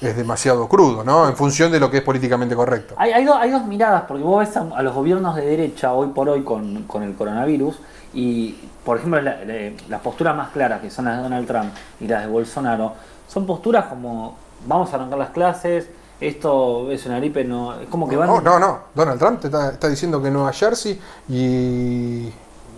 [0.00, 1.28] es demasiado crudo, ¿no?
[1.28, 2.94] En función de lo que es políticamente correcto.
[2.98, 5.92] Hay, hay, do- hay dos miradas, porque vos ves a, a los gobiernos de derecha
[5.92, 7.78] hoy por hoy con, con el coronavirus
[8.14, 11.72] y, por ejemplo, la- la- las posturas más claras, que son las de Donald Trump
[12.00, 12.92] y las de Bolsonaro,
[13.28, 14.36] son posturas como
[14.66, 15.88] vamos a arrancar las clases,
[16.20, 18.26] esto es una gripe, no, es como que van...
[18.28, 18.78] No, no, no.
[18.94, 22.30] Donald Trump te está, está diciendo que Nueva Jersey y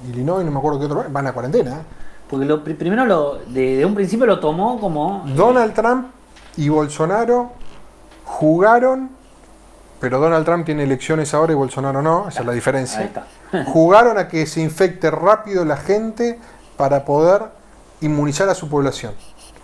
[0.08, 1.70] Illinois, no me acuerdo qué otro, van a cuarentena.
[1.72, 1.82] ¿eh?
[2.28, 5.24] Porque lo, pri- primero lo, de, de un principio lo tomó como...
[5.34, 6.06] Donald Trump
[6.58, 7.52] y Bolsonaro
[8.24, 9.10] jugaron,
[10.00, 12.98] pero Donald Trump tiene elecciones ahora y Bolsonaro no, esa es la diferencia.
[12.98, 13.26] Ahí está.
[13.72, 16.36] jugaron a que se infecte rápido la gente
[16.76, 17.42] para poder
[18.00, 19.14] inmunizar a su población.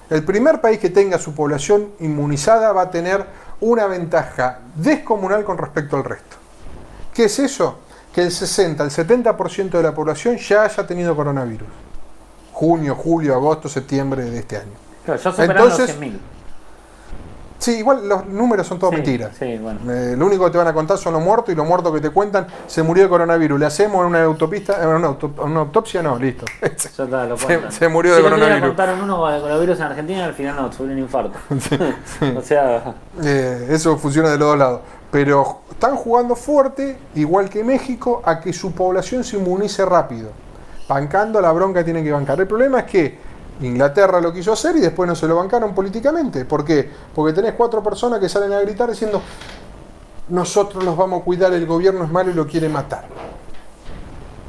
[0.08, 3.26] El primer país que tenga su población inmunizada va a tener
[3.60, 6.36] una ventaja descomunal con respecto al resto.
[7.12, 7.80] ¿Qué es eso?
[8.14, 11.66] Que el 60, el 70% de la población ya haya tenido coronavirus.
[12.52, 14.72] Junio, julio, agosto, septiembre de este año.
[15.04, 16.18] Claro, ya Entonces, los 100.000.
[17.64, 19.30] Sí, igual los números son todas Sí, mentiras.
[19.38, 19.80] Sí, bueno.
[19.90, 22.00] Eh, lo único que te van a contar son los muertos y los muertos que
[22.02, 23.58] te cuentan se murió de coronavirus.
[23.58, 26.44] Le hacemos en una autopista, en una, auto- una autopsia, no, listo.
[26.60, 26.66] Ya
[27.04, 28.60] está, lo Se- se murió de coronavirus.
[28.68, 31.38] contaron uno con el coronavirus en Argentina al final no, tuvo un infarto.
[32.36, 34.80] o sea, Eh, eso funciona de los dos lados.
[35.10, 40.30] Pero están jugando fuerte, igual que México, a que su población se inmunice rápido.
[40.88, 42.38] Bancando la bronca que tienen que bancar.
[42.40, 43.18] El problema es que
[43.60, 46.44] Inglaterra lo quiso hacer y después no se lo bancaron políticamente.
[46.44, 46.90] ¿Por qué?
[47.14, 49.22] Porque tenés cuatro personas que salen a gritar diciendo
[50.28, 53.04] nosotros los vamos a cuidar, el gobierno es malo y lo quiere matar.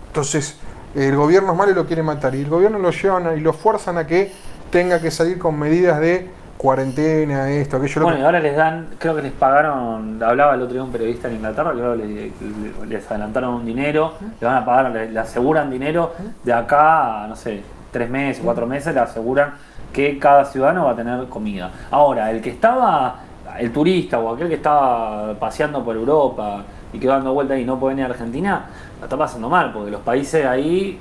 [0.07, 0.57] Entonces,
[0.95, 2.33] el gobierno es malo y lo quiere matar.
[2.35, 4.31] Y el gobierno lo llevan y lo fuerzan a que
[4.71, 8.01] tenga que salir con medidas de cuarentena, esto, aquello.
[8.01, 10.91] lo Bueno, y ahora les dan, creo que les pagaron, hablaba el otro día un
[10.91, 15.19] periodista en Inglaterra, creo que les, les adelantaron un dinero, le van a pagar, le,
[15.19, 17.61] aseguran dinero de acá no sé,
[17.95, 19.53] tres meses, cuatro meses, le aseguran
[19.93, 21.71] que cada ciudadano va a tener comida.
[21.89, 23.19] Ahora, el que estaba,
[23.57, 27.63] el turista o aquel que estaba paseando por Europa y que va dando vuelta y
[27.63, 28.65] no puede venir a Argentina,
[28.99, 30.99] la está pasando mal, porque los países ahí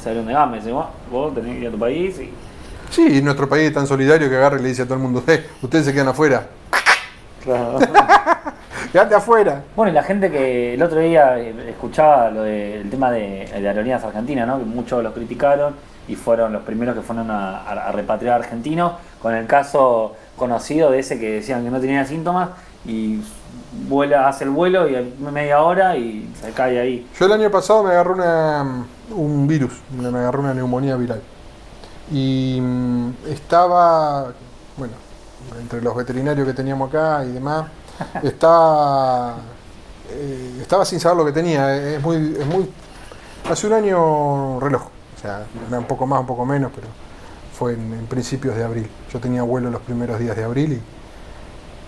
[0.00, 0.74] salieron de gama, dicen,
[1.10, 2.32] "Vos- tenés que ir a tu país y
[2.90, 5.24] Sí, nuestro país es tan solidario que agarra y le dice a todo el mundo,
[5.26, 6.46] "Eh, ustedes se quedan afuera.
[8.92, 9.62] Quédate afuera.
[9.76, 13.68] Bueno, y la gente que el otro día eh, escuchaba lo del tema de, de
[13.68, 14.58] Aerolíneas Argentinas, ¿no?
[14.58, 15.74] que muchos los criticaron
[16.08, 18.92] y fueron los primeros que fueron a, a- a repatriar argentinos,
[19.22, 22.50] con el caso conocido de ese que decían que no tenía síntomas
[22.86, 23.20] y
[23.88, 27.06] vuela, hace el vuelo y a media hora y se cae ahí.
[27.18, 28.84] Yo el año pasado me agarró una,
[29.14, 31.20] un virus, me me agarró una neumonía viral.
[32.10, 34.32] Y mm, estaba,
[34.76, 34.94] bueno,
[35.60, 37.66] entre los veterinarios que teníamos acá y demás,
[38.22, 39.36] estaba,
[40.10, 41.76] eh, estaba sin saber lo que tenía.
[41.76, 42.70] eh, Es muy, es muy,
[43.50, 44.84] hace un año reloj,
[45.18, 45.44] o sea,
[45.76, 46.86] un poco más, un poco menos, pero
[47.58, 48.88] fue en, en principios de abril.
[49.12, 50.80] Yo tenía vuelo los primeros días de abril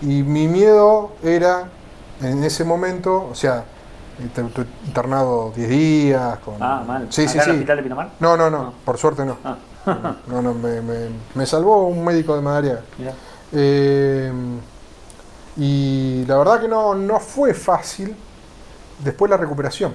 [0.01, 1.69] y, y mi miedo era,
[2.21, 3.63] en ese momento, o sea,
[4.85, 6.37] internado 10 días.
[6.39, 6.55] Con...
[6.59, 7.07] Ah, mal.
[7.09, 8.09] Sí, ¿Acá sí, en el hospital de Pinamar?
[8.19, 8.73] No, no, no, No.
[8.85, 9.37] por suerte no.
[9.43, 9.57] Ah,
[10.27, 12.81] No, no, me, me- me salvó un médico de Madariaga.
[13.53, 14.31] Eh,
[15.57, 18.15] y la verdad que no, no fue fácil
[19.03, 19.93] después la recuperación.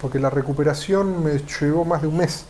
[0.00, 2.44] Porque la recuperación me llevó más de un mes.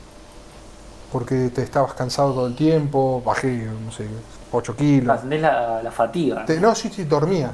[1.12, 4.07] Porque te estabas cansado todo el tiempo, bajé, no sé,
[4.53, 5.16] 8 kilos.
[5.16, 6.44] Ascendés la, la fatiga.
[6.44, 7.51] Te- no, sí, sí, dormía.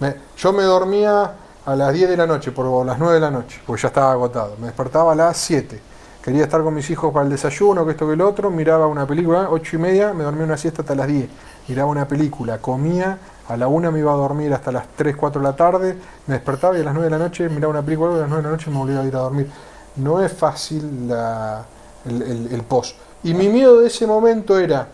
[0.00, 1.32] Me- yo me dormía
[1.64, 3.88] a las 10 de la noche, por, o las 9 de la noche, porque ya
[3.88, 4.56] estaba agotado.
[4.58, 5.80] Me despertaba a las 7.
[6.20, 8.50] Quería estar con mis hijos para el desayuno, que esto que el otro.
[8.50, 11.28] Miraba una película, 8 y media, me dormía una siesta hasta las 10.
[11.68, 13.18] Miraba una película, comía,
[13.48, 15.96] a la 1 me iba a dormir hasta las 3, 4 de la tarde.
[16.26, 18.42] Me despertaba y a las 9 de la noche miraba una película, a las 9
[18.42, 19.50] de la noche me volvía a ir a dormir.
[19.96, 21.64] No es fácil la-
[22.04, 22.96] el, el- post.
[23.24, 24.86] Y mi miedo de ese momento era,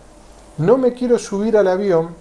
[0.58, 2.14] no me quiero subir al avión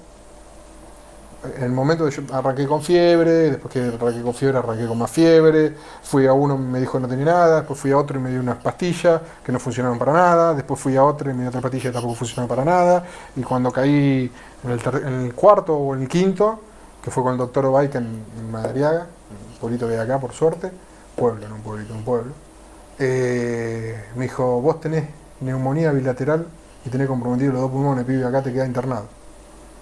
[1.57, 4.97] en el momento que yo arranqué con fiebre, después que arranqué con fiebre, arranqué con
[4.99, 5.73] más fiebre,
[6.03, 8.21] fui a uno y me dijo que no tenía nada, después fui a otro y
[8.21, 11.39] me dio unas pastillas que no funcionaron para nada, después fui a otro y me
[11.41, 13.03] dio otra pastilla que tampoco funcionó para nada,
[13.36, 14.32] y cuando caí
[14.64, 16.59] en el, ter- en el cuarto o en el quinto,
[17.03, 19.07] que fue con el doctor Obaica en, en Madariaga,
[19.53, 20.72] un pueblito hay acá por suerte,
[21.16, 22.32] pueblo, no un pueblito, un pueblo,
[22.99, 25.05] eh, me dijo, vos tenés
[25.39, 26.45] neumonía bilateral
[26.86, 29.05] y tenés comprometido los dos pulmones, pibe, acá te queda internado.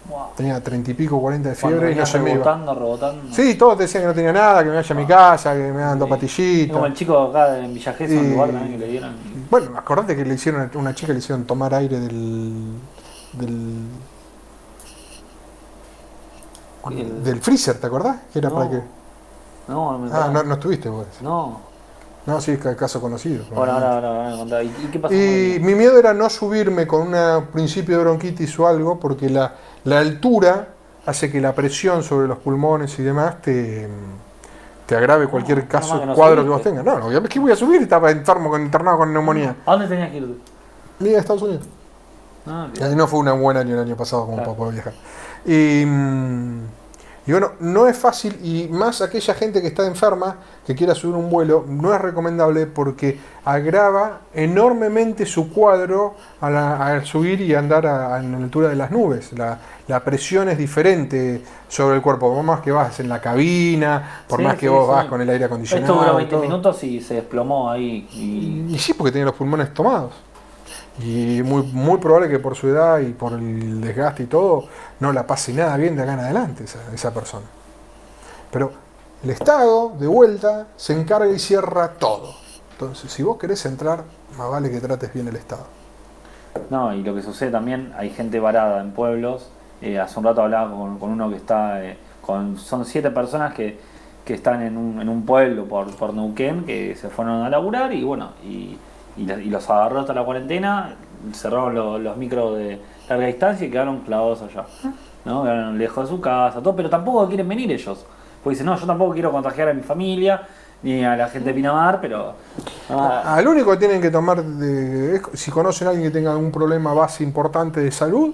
[0.09, 0.19] Wow.
[0.35, 2.43] Tenía treinta y pico, cuarenta de fiebre y no se me iba.
[2.73, 3.33] rebotando.
[3.35, 5.81] Sí, todos decían que no tenía nada, que me vaya a mi casa, que me
[5.99, 6.13] dos Sí.
[6.13, 6.73] Es patillitas.
[6.73, 9.15] como el chico acá en Villa Y- lugar también que le dieron.
[9.51, 12.73] Bueno, acordate que le hicieron una chica le hicieron tomar aire del
[13.33, 13.73] del,
[16.89, 18.17] El- del freezer, ¿te acordás?
[18.31, 18.55] Que era No.
[18.55, 18.81] para que
[19.67, 20.31] No, no me Ah, enteraba.
[20.33, 21.05] no, no estuviste vos.
[21.21, 21.59] No.
[22.25, 23.45] No, sí, ca- caso conocido.
[23.55, 24.63] Ahora, ahora, ahora, ahora me contá.
[24.63, 25.13] ¿Y, qué pasó?
[25.13, 29.53] Y mi miedo era no subirme con un principio de bronquitis o algo, porque la,
[29.83, 30.69] la altura
[31.05, 33.87] hace que la presión sobre los pulmones y demás te,
[34.85, 36.83] te agrave cualquier no, caso, que no cuadro que vos tengas.
[36.83, 37.81] No, no, ¿qué voy a subir?
[37.81, 39.55] Estaba enfermo, con, internado con neumonía.
[39.65, 40.25] ¿A dónde tenías que ir
[40.99, 41.05] tú?
[41.05, 41.65] A Estados Unidos.
[42.47, 44.49] Ah, no fue un buen año el año pasado como Claro.
[44.51, 44.93] para poder viajar.
[45.45, 46.59] Y, mm,
[47.27, 51.15] y bueno, no es fácil, y más aquella gente que está enferma, que quiera subir
[51.15, 57.53] un vuelo, no es recomendable porque agrava enormemente su cuadro a la- al subir y
[57.53, 59.31] andar a, a la altura de las nubes.
[59.33, 64.23] La, la presión es diferente sobre el cuerpo, por más que vas en la cabina,
[64.27, 64.91] por Sí, más que sí, vos sí.
[64.95, 65.93] vas con el aire acondicionado.
[65.93, 66.41] Esto duró y 20 todo.
[66.41, 68.07] minutos y se desplomó ahí.
[68.11, 68.73] Y...
[68.73, 70.13] Y sí, porque tiene los pulmones tomados.
[71.01, 74.65] Y muy, muy probable que por su edad y por el desgaste y todo,
[74.99, 77.45] no la pase nada bien de acá en adelante esa, esa persona.
[78.51, 78.71] Pero
[79.23, 82.33] el Estado, de vuelta, se encarga y cierra todo.
[82.71, 84.03] Entonces, si vos querés entrar,
[84.37, 85.65] más vale que trates bien el Estado.
[86.69, 89.49] No, y lo que sucede también, hay gente varada en pueblos.
[89.81, 93.53] Eh, hace un rato hablaba con, con uno que está, eh, con, son siete personas
[93.53, 93.77] que,
[94.25, 97.93] que están en un, en un pueblo por, por Neuquén, que se fueron a laburar
[97.93, 98.77] y bueno, y,
[99.19, 100.95] y, la- y los agarró hasta la cuarentena,
[101.33, 104.65] cerraron lo- los micros de larga distancia y quedaron clavados allá.
[105.25, 105.43] ¿no?
[105.43, 108.05] Quedaron lejos de su casa, todo, pero tampoco quieren venir ellos.
[108.43, 110.41] Porque dicen, no, yo tampoco quiero contagiar a mi familia,
[110.81, 112.33] ni a la gente de Pinamar, pero...
[112.89, 116.31] ah, Al único que tienen que tomar, de, es si conocen a alguien que tenga
[116.31, 118.33] algún problema base importante de salud,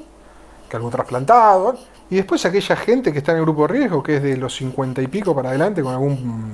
[0.69, 1.75] que algún trasplantado,
[2.09, 4.55] y después aquella gente que está en el grupo de riesgo, que es de los
[4.55, 6.53] 50 y pico para adelante con algún,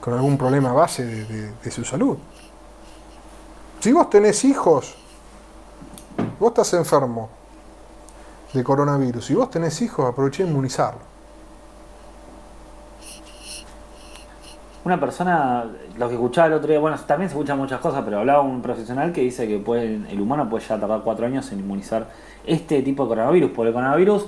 [0.00, 2.16] con algún problema base de, de- de su salud.
[3.80, 4.96] Si vos tenés hijos,
[6.40, 7.28] vos estás enfermo,
[8.52, 9.24] de coronavirus.
[9.24, 11.00] Si vos tenés hijos, aproveché a inmunizarlo.
[14.84, 15.64] Una persona,
[15.98, 18.62] lo que escuchaba el otro día, bueno, también se escuchan muchas cosas, pero hablaba un
[18.62, 22.08] profesional que dice que el humano puede ya tardar cuatro años en inmunizar
[22.46, 24.26] este tipo de coronavirus, porque el coronavirus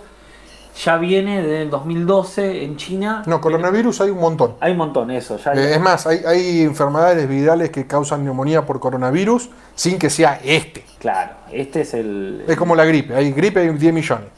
[0.85, 3.23] ya viene desde el 2012 en China.
[3.27, 4.55] No, coronavirus hay un montón.
[4.61, 5.37] Hay un montón, eso.
[5.39, 9.99] Ya hay- Eh, Es más, hay, hay enfermedades virales que causan neumonía por coronavirus sin
[9.99, 10.85] que sea este.
[10.99, 12.45] Claro, este es el.
[12.47, 13.15] Es como la gripe.
[13.15, 14.29] Hay gripe, hay 10 millones.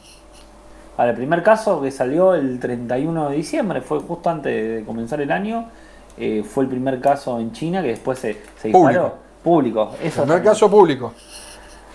[0.97, 5.21] Ahora, el primer caso que salió el 31 de diciembre, fue justo antes de comenzar
[5.21, 5.69] el año,
[6.17, 9.15] eh, fue el primer caso en China que después se, se disparó.
[9.15, 9.15] Público.
[9.43, 9.81] Público.
[10.03, 10.43] Eso Primer también.
[10.43, 11.13] caso público.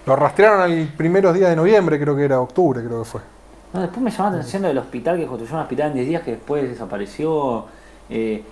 [0.07, 3.20] Lo rastrearon al primeros días de noviembre, creo que era octubre, creo que fue.
[3.73, 6.09] No, después me llamó la atención lo del hospital que construyó un hospital en 10
[6.09, 7.67] días que después desapareció.
[8.09, 8.43] Eh,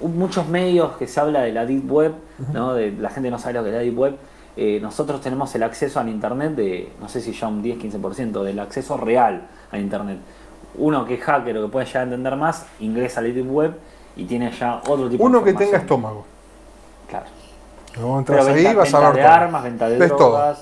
[0.00, 2.14] muchos medios que se habla de la Deep Web,
[2.52, 2.74] ¿no?
[2.74, 4.16] de, la gente no sabe lo que es la Deep Web.
[4.56, 8.58] Eh, nosotros tenemos el acceso al Internet de, no sé si ya un 10-15%, del
[8.60, 10.18] acceso real al Internet.
[10.76, 13.50] Uno que es hacker o que puede llegar a entender más, ingresa a la Deep
[13.50, 13.74] Web
[14.16, 16.24] y tiene ya otro tipo Uno de que tenga estómago.
[17.08, 17.26] Claro.
[18.00, 20.56] Vos entras Pero ahí venta, vas a venta ver de armas, venta de todo.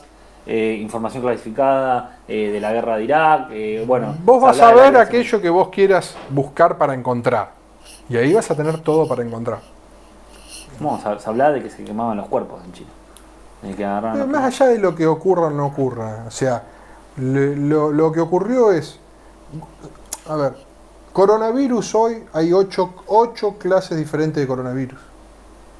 [0.46, 3.48] Eh, información clasificada eh, de la guerra de Irak.
[3.52, 7.52] eh, bueno, Vos vas a ver aquello que vos quieras buscar para encontrar.
[8.08, 9.60] Y ahí vas a tener todo para encontrar.
[10.80, 12.90] No, se, hablaba de que se quemaban los cuerpos en China.
[13.62, 16.24] De que agarraban Eh, Más allá de lo que ocurra o no ocurra.
[16.26, 16.62] O sea,
[17.16, 18.98] le- lo, lo que ocurrió es.
[20.28, 20.54] A ver,
[21.12, 24.98] coronavirus hoy hay ocho, ocho clases diferentes de coronavirus.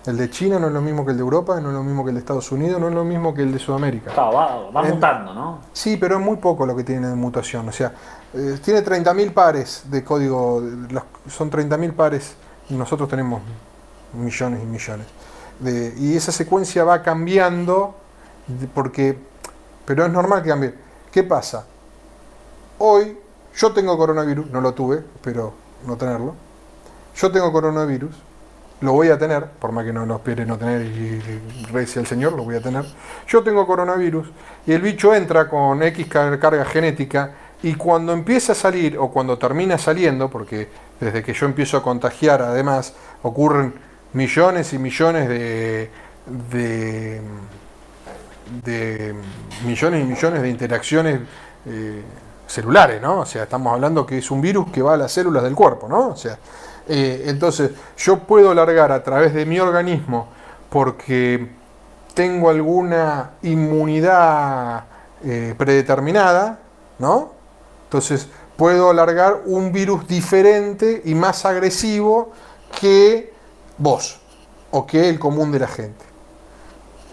[0.07, 2.03] El de China no es lo mismo que el de Europa, no es lo mismo
[2.03, 4.12] que el de Estados Unidos, no es lo mismo que el de Sudamérica.
[4.12, 5.59] Claro, va, va mutando, ¿no?
[5.72, 7.68] Sí, pero es muy poco lo que tiene de mutación.
[7.68, 7.92] O sea,
[8.34, 10.61] eh, tiene 30.000 pares de código.
[10.90, 12.34] los- son 30.000 pares
[12.68, 13.42] y nosotros tenemos
[14.14, 15.07] millones y millones.
[15.61, 17.94] De- y esa secuencia va cambiando
[18.74, 19.16] porque.
[19.84, 20.74] Pero es normal que cambie.
[21.12, 21.64] ¿Qué pasa?
[22.78, 23.16] Hoy
[23.57, 25.53] yo tengo coronavirus, no lo tuve, espero
[25.86, 26.34] no tenerlo.
[27.16, 28.14] Yo tengo coronavirus,
[28.83, 31.22] lo voy a tener, por más que no lo espere no tener y,
[31.72, 32.85] rece al Señor, lo voy a tener.
[33.28, 34.28] Yo tengo coronavirus
[34.66, 39.11] y el bicho entra con X car- carga genética y cuando empieza a salir o
[39.11, 40.68] cuando termina saliendo, porque
[41.01, 43.72] desde que yo empiezo a contagiar además ocurren
[44.12, 45.91] millones y millones de,
[46.26, 47.20] de,
[48.64, 49.14] de
[49.64, 51.20] millones y millones de interacciones
[51.66, 52.03] eh,
[52.47, 53.20] celulares, ¿no?
[53.20, 55.89] O sea, estamos hablando que es un virus que va a las células del cuerpo,
[55.89, 56.09] ¿no?
[56.09, 56.37] O sea,
[56.89, 60.28] eh, entonces yo puedo largar a través de mi organismo
[60.70, 61.49] porque
[62.14, 64.85] tengo alguna inmunidad
[65.24, 66.59] eh, predeterminada,
[66.99, 67.33] ¿no?
[67.85, 72.33] Entonces puedo alargar un virus diferente y más agresivo
[72.80, 73.33] que
[73.78, 74.20] vos
[74.70, 76.05] o que el común de la gente.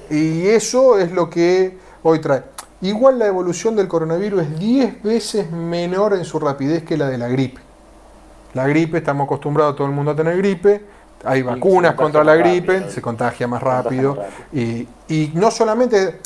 [0.09, 2.43] Y eso es lo que hoy trae.
[2.82, 7.17] Igual la evolución del coronavirus es 10 veces menor en su rapidez que la de
[7.17, 7.68] la gripe.
[8.53, 10.83] La gripe, estamos acostumbrados todo el mundo a tener gripe,
[11.23, 12.91] hay vacunas contra la gripe, rápido.
[12.91, 14.17] se contagia más contagia rápido.
[14.53, 16.19] y no solamente,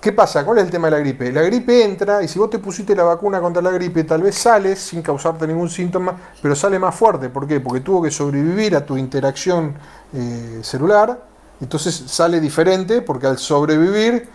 [0.00, 0.44] ¿qué pasa?
[0.44, 1.32] ¿Cuál es el tema de la gripe?
[1.32, 4.34] La gripe entra y si vos te pusiste la vacuna contra la gripe, tal vez
[4.34, 7.28] sales sin causarte ningún síntoma, pero sale más fuerte.
[7.30, 7.60] ¿Por qué?
[7.60, 9.74] Porque tuvo que sobrevivir a tu interacción
[10.12, 11.18] eh, celular,
[11.60, 14.28] entonces sale diferente porque al sobrevivir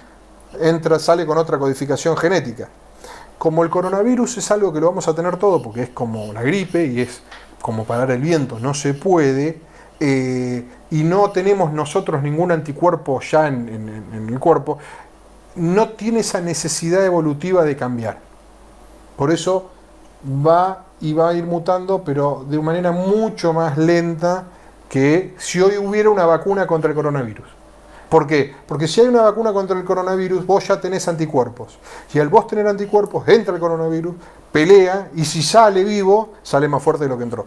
[0.60, 2.68] entra, sale con otra codificación genética.
[3.40, 6.44] Como el coronavirus es algo que lo vamos a tener todo, porque es como la
[6.44, 7.22] gripe y es
[7.62, 9.60] como parar el viento, no se puede,
[10.00, 14.78] eh, y no tenemos nosotros ningún anticuerpo ya en, en- en el cuerpo,
[15.56, 18.18] no tiene esa necesidad evolutiva de cambiar.
[19.18, 19.72] Por eso
[20.26, 24.46] va y va a ir mutando, pero de una manera mucho más lenta
[24.90, 27.48] que si hoy hubiera una vacuna contra el coronavirus.
[28.10, 28.54] ¿Por qué?
[28.68, 31.78] Porque si hay una vacuna contra el coronavirus, vos ya tenés anticuerpos.
[32.14, 34.16] Y al vos tener anticuerpos, entra el coronavirus,
[34.52, 37.46] pelea, y si sale vivo, sale más fuerte de lo que entró.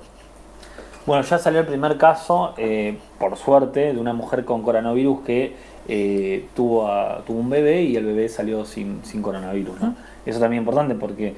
[1.05, 5.57] Bueno, ya salió el primer caso, eh, por suerte, de una mujer con coronavirus que
[5.89, 9.81] eh, tuvo, a- tuvo un bebé y el bebé salió sin, sin coronavirus.
[9.81, 9.97] ¿no?
[10.25, 11.35] Eso también es importante porque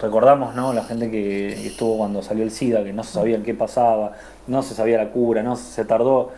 [0.00, 0.72] recordamos ¿no?
[0.72, 4.12] la gente que estuvo cuando salió el SIDA, que no se sabía qué pasaba,
[4.46, 6.30] no se sabía la cura, no se tardó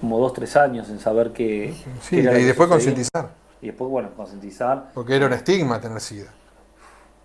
[0.00, 3.30] como dos, tres años en saber qué, Sí, y que después concientizar,
[3.62, 4.90] Y después, bueno, concientizar.
[4.94, 6.30] porque era un estigma tener SIDA.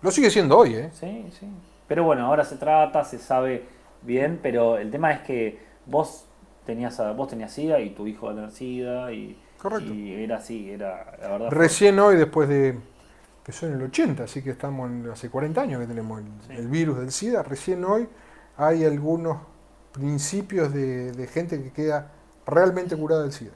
[0.00, 0.90] Lo sigue siendo hoy, ¿eh?
[0.92, 1.46] Sí, sí.
[1.86, 3.64] Pero bueno, ahora se trata, se sabe
[4.02, 6.26] bien, pero el tema es que vos
[6.66, 9.92] tenías vos tenías SIDA y tu hijo va a tener SIDA y, Correcto.
[9.92, 11.50] y era así, era la verdad.
[11.50, 12.78] Recién hoy, después de.
[13.38, 16.52] Empezó en el 80, así que estamos en- hace 40 años que tenemos el, Sí.
[16.62, 17.42] el virus del SIDA.
[17.42, 18.08] Recién hoy
[18.56, 19.38] hay algunos
[19.92, 22.10] principios de, de gente que queda
[22.46, 23.52] realmente curada del SIDA.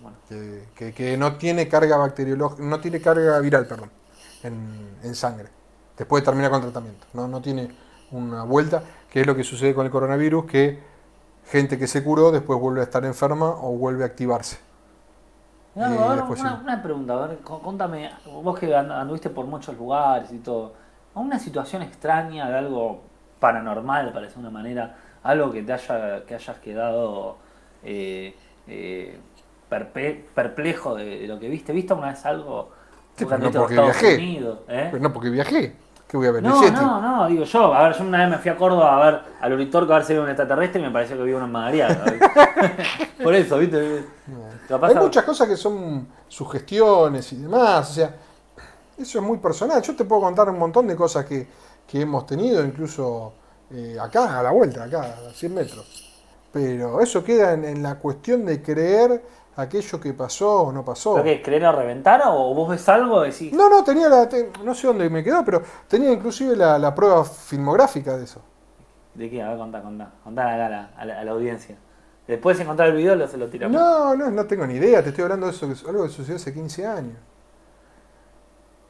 [0.00, 0.16] Bueno.
[0.28, 3.90] Que, que- que no tiene carga bacteriológica, no tiene carga viral, perdón.
[4.42, 5.48] en, en sangre,
[5.96, 7.06] después de terminar con tratamiento.
[7.12, 7.70] No, no tiene
[8.10, 10.82] una vuelta, que es lo que sucede con el coronavirus, que
[11.46, 14.58] gente que se curó después vuelve a estar enferma o vuelve a activarse.
[15.74, 19.46] No, a ver, después una, una pregunta, a ver, contame, vos que and- anduviste por
[19.46, 20.74] muchos lugares y todo,
[21.14, 23.00] ¿una situación extraña de algo
[23.40, 27.36] paranormal, para decir de una manera, algo que te haya, que hayas quedado
[27.84, 28.34] eh,
[28.66, 29.18] eh,
[29.70, 31.72] perpe- perplejo de, de lo que viste?
[31.72, 32.70] ¿Viste una vez algo
[33.16, 34.14] Sí, pero no porque Estados viajé.
[34.16, 34.88] Unidos, eh?
[34.90, 35.76] Pero no porque viajé,
[36.08, 36.72] que voy a ver No, 7.
[36.80, 37.74] no, no, digo yo.
[37.74, 40.04] A ver, yo una vez me fui a Córdoba a ver al Uritorco a ver
[40.06, 42.04] si había un extraterrestre y me pareció que había una Madariaga.
[43.22, 44.02] Por eso, ¿viste?
[44.80, 48.14] Hay muchas cosas que son sugestiones y demás, o sea,
[48.96, 49.82] eso es muy personal.
[49.82, 51.46] Yo te puedo contar un montón de cosas que,
[51.86, 53.34] que hemos tenido, incluso
[53.72, 56.08] eh, acá, a la vuelta, acá, a 100 metros.
[56.52, 59.22] Pero eso queda en, en la cuestión de creer
[59.56, 61.12] aquello que pasó o no pasó.
[61.14, 61.42] ¿Pero qué?
[61.42, 64.28] ¿Creer a reventar o vos ves algo decís, No, no, tenía la,
[64.64, 68.40] no sé dónde me quedó, pero tenía inclusive la, la prueba filmográfica de eso.
[69.14, 69.42] ¿de qué?
[69.42, 70.10] A ver, contá, contá.
[70.24, 71.76] Contá a la, a la, a la audiencia.
[72.26, 73.80] Después de encontrar el video lo, se lo tiramos.
[73.80, 76.36] No, no, no tengo ni idea, te estoy hablando de eso, que- algo que sucedió
[76.36, 77.16] hace 15 años.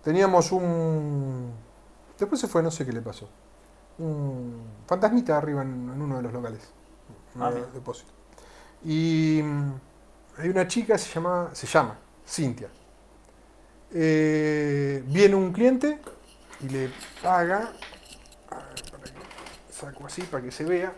[0.03, 1.53] Teníamos un...
[2.19, 3.29] Después se fue, no sé qué le pasó.
[3.99, 6.73] Un fantasmita arriba en, en uno de los locales.
[7.39, 7.67] Ah, un bien.
[7.73, 8.11] depósito.
[8.85, 9.73] Y mm,
[10.39, 12.69] hay una chica, se llama, se llama Cintia.
[13.95, 16.01] Eh, viene un cliente
[16.61, 16.91] y le
[17.23, 17.73] paga...
[18.51, 20.95] a ver, para que saco así para que se vea.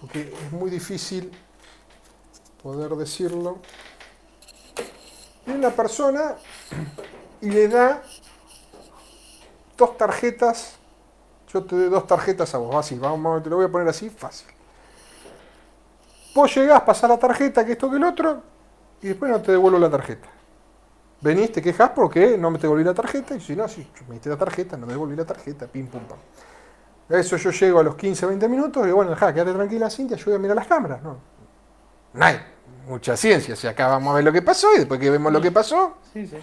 [0.00, 1.32] Porque es muy difícil
[2.62, 3.58] poder decirlo.
[5.46, 6.36] Viene una persona
[7.40, 8.02] y le da
[9.76, 10.76] dos tarjetas.
[11.54, 14.10] Yo te doy dos tarjetas a vos, así, vamos, te lo voy a poner así,
[14.10, 14.48] fácil.
[16.34, 18.42] Vos llegás, pasás la tarjeta, que esto, que el otro,
[19.00, 20.26] y después no te devuelvo la tarjeta.
[21.20, 24.14] Venís, te quejas porque no me te devolví la tarjeta, y si no, si me
[24.14, 26.18] diste la tarjeta, no me devolví la tarjeta, pim, pum, pam.
[27.08, 30.24] Eso yo llego a los 15, 20 minutos, y bueno, ja, quédate tranquila, Cintia, yo
[30.24, 31.00] voy a mirar las cámaras.
[31.04, 31.18] No,
[32.14, 32.40] no hay
[32.88, 35.32] mucha ciencia, o sea, acá vamos a ver lo que pasó, y después que vemos
[35.32, 36.36] lo que pasó, Sí, sí.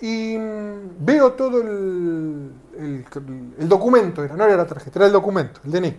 [0.00, 5.60] Y mm, veo todo el, el- documento, era, no era la tarjeta, era el documento,
[5.64, 5.96] el DNI.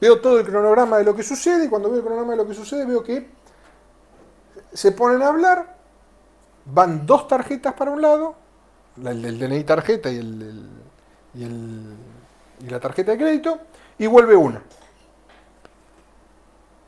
[0.00, 2.46] Veo todo el cronograma de lo que sucede y cuando veo el cronograma de lo
[2.46, 3.28] que sucede veo que
[4.72, 5.76] se ponen a hablar,
[6.66, 8.34] van dos tarjetas para un lado,
[8.96, 10.68] la- el del DNI tarjeta y, el,
[11.34, 11.94] y, el-
[12.60, 13.58] y la tarjeta de crédito,
[13.98, 14.62] y vuelve una.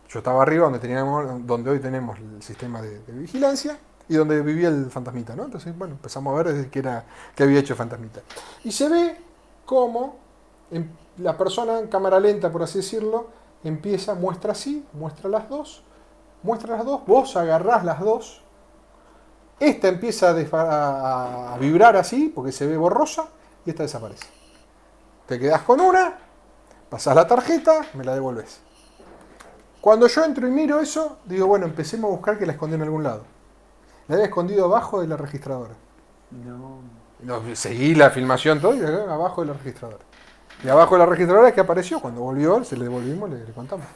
[0.08, 3.76] Yo estaba arriba donde, teníamos, donde hoy tenemos el sistema de vigilancia
[4.08, 5.44] y donde vivía el fantasmita, ¿no?
[5.44, 7.04] Entonces, bueno, empezamos a ver desde que era
[7.34, 8.20] que había hecho el fantasmita.
[8.64, 9.16] Y se ve
[9.64, 10.16] cómo
[11.18, 13.28] la persona en cámara lenta, por así decirlo,
[13.64, 15.82] empieza, muestra así, muestra las dos,
[16.42, 18.42] muestra las dos, vos agarrás las dos,
[19.58, 23.26] esta empieza a- a vibrar así, porque se ve borrosa,
[23.64, 24.26] y esta desaparece.
[25.26, 26.18] Te quedás con una,
[26.90, 28.60] pasás la tarjeta, me la devolves.
[29.80, 32.82] Cuando yo entro y miro eso, digo, bueno, empecemos a buscar que la escondí en
[32.82, 33.22] algún lado.
[34.08, 35.74] La había escondido abajo de la registradora.
[36.30, 36.80] No.
[37.22, 40.04] No, seguí la filmación todo y acá abajo de la registradora.
[40.62, 42.00] Y abajo de la registradora es que apareció.
[42.00, 43.86] Cuando volvió, se le devolvimos, le, le contamos.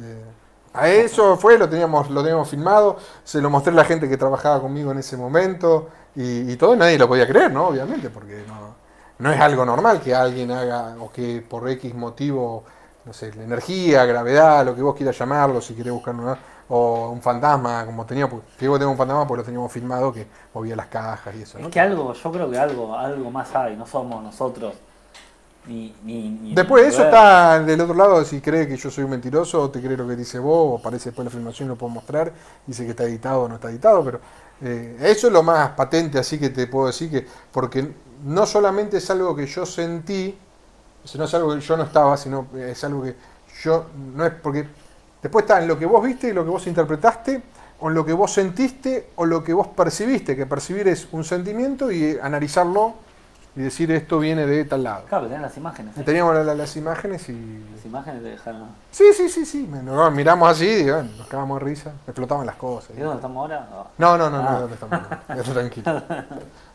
[0.00, 0.24] Eh,
[0.72, 4.16] a eso fue, lo teníamos, lo teníamos filmado, se lo mostré a la gente que
[4.16, 7.66] trabajaba conmigo en ese momento y, y todo, nadie lo podía creer, ¿no?
[7.68, 8.74] Obviamente, porque no,
[9.18, 12.64] no es algo normal que alguien haga, o que por X motivo,
[13.04, 16.38] no sé, la energía, gravedad, lo que vos quieras llamarlo, si querés buscar una,
[16.70, 20.26] o un fantasma, como teníamos, que digo tengo un fantasma porque lo teníamos filmado, que
[20.54, 21.66] movía las cajas y eso, ¿no?
[21.66, 24.74] Es que algo, yo creo que algo, algo más hay, no somos nosotros.
[25.66, 27.06] Ni, ni, ni- Después de eso ver.
[27.06, 30.08] está del otro lado, si cree que yo soy un mentiroso, o te cree lo
[30.08, 32.32] que dice vos, o aparece después la filmación y lo puedo mostrar,
[32.66, 34.20] dice que está editado o no está editado, pero
[34.62, 37.92] eh, eso es lo más patente así que te puedo decir, que porque
[38.24, 40.36] no solamente es algo que yo sentí,
[41.16, 43.16] no es algo que yo no estaba, sino es algo que
[43.62, 44.66] yo, no es porque
[45.22, 47.42] después está en lo que vos viste y lo que vos interpretaste,
[47.80, 51.24] o en lo que vos sentiste, o lo que vos percibiste, que percibir es un
[51.24, 52.94] sentimiento y analizarlo
[53.56, 55.04] y decir esto viene de tal lado.
[55.08, 55.96] Claro, tenés las imágenes.
[55.98, 56.02] ¿eh?
[56.04, 57.64] Teníamos la- la- las imágenes y.
[57.74, 58.68] Las imágenes te dejaron.
[58.92, 59.66] Sí, sí, sí, sí.
[59.68, 61.90] me- no, miramos así y bueno, nos cagamos de risa.
[62.06, 62.90] Explotaban las cosas.
[62.96, 63.66] ¿Y dónde estamos ahora?
[63.98, 64.50] No, no, no, Ah.
[64.52, 65.00] no, ¿dónde estamos?
[65.26, 66.02] Quédate tranquilo.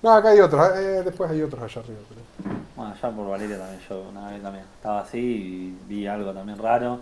[0.04, 0.70] No, acá hay otros.
[0.76, 2.00] eh, después hay otros allá arriba.
[2.10, 6.34] pero- Bueno, allá por Valeria también, yo una vez también estaba así y vi algo
[6.34, 7.00] también raro.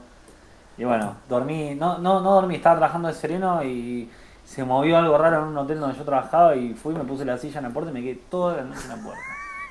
[0.78, 4.10] Y bueno, dormí, no, no, no dormí, estaba trabajando de sereno y
[4.46, 7.38] se movió algo raro en un hotel donde yo trabajaba y fui, me puse la
[7.38, 9.22] silla en la puerta y me quedé toda la noche en la puerta.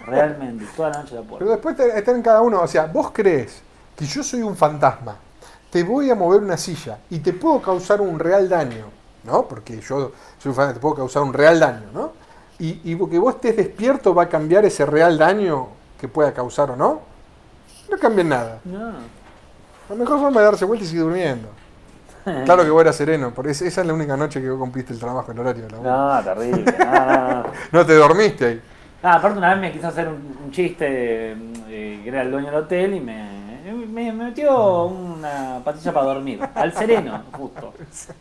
[0.07, 1.51] Realmente, toda la noche en la Pero puerta.
[1.53, 2.61] después te- está en cada uno.
[2.63, 3.63] O sea, vos crees
[3.97, 5.17] que yo soy un fantasma,
[5.71, 8.87] te voy a mover una silla y te puedo causar un real daño,
[9.25, 9.43] ¿no?
[9.47, 12.13] Porque yo soy un fantasma, te puedo causar un real daño, ¿no?
[12.59, 15.69] y, y que vos estés despierto va a cambiar ese real daño
[16.01, 17.01] que pueda causar o no.
[17.91, 18.59] No cambia nada.
[18.65, 18.93] No.
[19.89, 21.49] La mejor forma de darse vuelta es seguir durmiendo.
[22.45, 25.01] Claro que vos eras sereno, porque esa es la única noche que vos cumpliste el
[25.01, 26.65] trabajo, el horario de la No, terrible.
[26.79, 28.61] No, no, te dormiste ahí.
[29.03, 31.33] Ah, aparte una vez me quiso hacer un, un chiste,
[31.69, 33.27] eh, que era el dueño del hotel, y me,
[33.65, 36.41] me, me metió una patilla para dormir.
[36.55, 37.75] Al sereno, justo.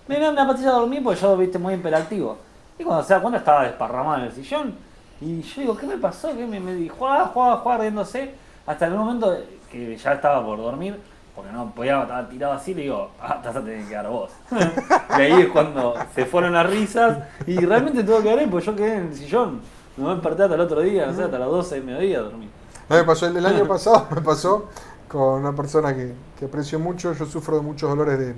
[0.08, 2.38] Me dio una patilla para dormir porque yo, viste, muy imperativo.
[2.80, 4.76] Y cuando se da cuenta estaba desparramado en el sillón.
[5.20, 6.30] Y yo digo, ¿qué me pasó?
[6.36, 6.96] ¿Qué me, me dijo?
[6.98, 8.34] Juega, juega, juega, riéndose.
[8.66, 9.38] Hasta un momento
[9.72, 11.00] que ya estaba por dormir,
[11.36, 14.32] porque no podía, estaba tirado así, le digo, ah, vas a tener que quedar vos.
[14.52, 17.20] y ahí es cuando se fueron las risas.
[17.48, 19.62] Y realmente tuve que quedar ahí, porque yo quedé en el sillón.
[19.98, 22.46] No me desperté hasta el otro día, no sé, hasta las 12 de mediodía dormí.
[22.46, 24.70] Mí me pasó el, el año pasado, me pasó
[25.08, 27.14] con una persona que, que aprecio mucho.
[27.14, 28.36] Yo sufro de muchos dolores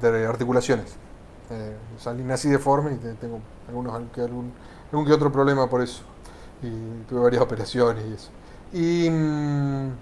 [0.00, 0.96] de, articulaciones.
[1.50, 4.52] Eh, salí, nací deforme y te- tengo algunos, algún,
[4.90, 6.02] algún que otro problema por eso.
[6.62, 8.30] Y tuve varias operaciones y eso.
[8.72, 9.92] Y, mm,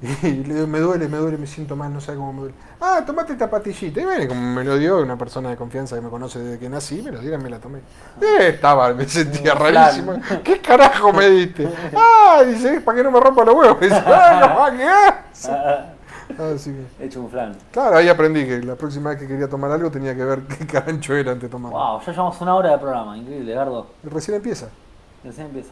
[0.22, 2.54] y le digo, me duele, me duele, me siento mal, no sé cómo me duele.
[2.80, 4.00] Ah, tomate esta pastillita.
[4.00, 6.68] Y bueno, como me lo dio una persona de confianza que me conoce desde que
[6.68, 7.78] nací, me lo dieron, me la tomé.
[8.20, 10.14] Eh, estaba, me sentía Un rarísimo.
[10.42, 11.68] ¿Qué carajo me diste?
[11.96, 13.80] Ah, dice, para que no me rompa los huevos.
[13.80, 15.50] Dice, ah, no, ¿qué haces?
[16.38, 17.54] Así que, Hecho un flan.
[17.70, 20.66] claro, ahí aprendí que la próxima vez que quería tomar algo tenía que ver qué
[20.66, 21.78] carancho era antes de tomarlo.
[21.78, 23.86] Wow, ya llevamos una hora de programa, increíble, Gardo.
[24.02, 24.68] Recién empieza.
[25.22, 25.70] Recién empieza.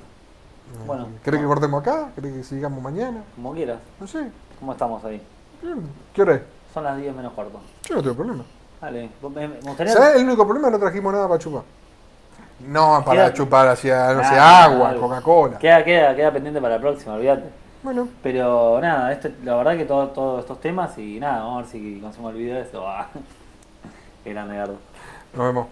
[0.87, 1.09] Bueno.
[1.23, 2.09] ¿Querés que cortemos acá?
[2.15, 3.23] ¿Querés que sigamos mañana?
[3.35, 3.79] Como quieras.
[4.01, 4.31] No sé.
[4.59, 5.21] ¿Cómo estamos ahí?
[5.63, 5.83] Bien.
[6.15, 6.43] ¿Qué hora es?
[6.73, 7.61] Son las 10 menos cuarto.
[7.89, 8.45] Yo no tengo problema.
[8.81, 9.93] Dale, me, me gustaría.
[9.93, 10.17] ¿Sabes?
[10.17, 11.63] El único problema es que no trajimos nada para chupar.
[12.67, 14.95] No, para Queda- chupar hacia, no sé, agua.
[14.99, 15.59] Coca-Cola.
[15.59, 17.45] Queda, queda, queda pendiente para la próxima, olvídate.
[17.83, 21.63] Bueno, Pero nada, esto, la verdad que todo- todos estos temas y nada, vamos a
[21.63, 22.85] ver si conseguimos el video de eso.
[24.25, 24.77] Qué grande, Gardo.
[25.35, 25.67] nos vemos.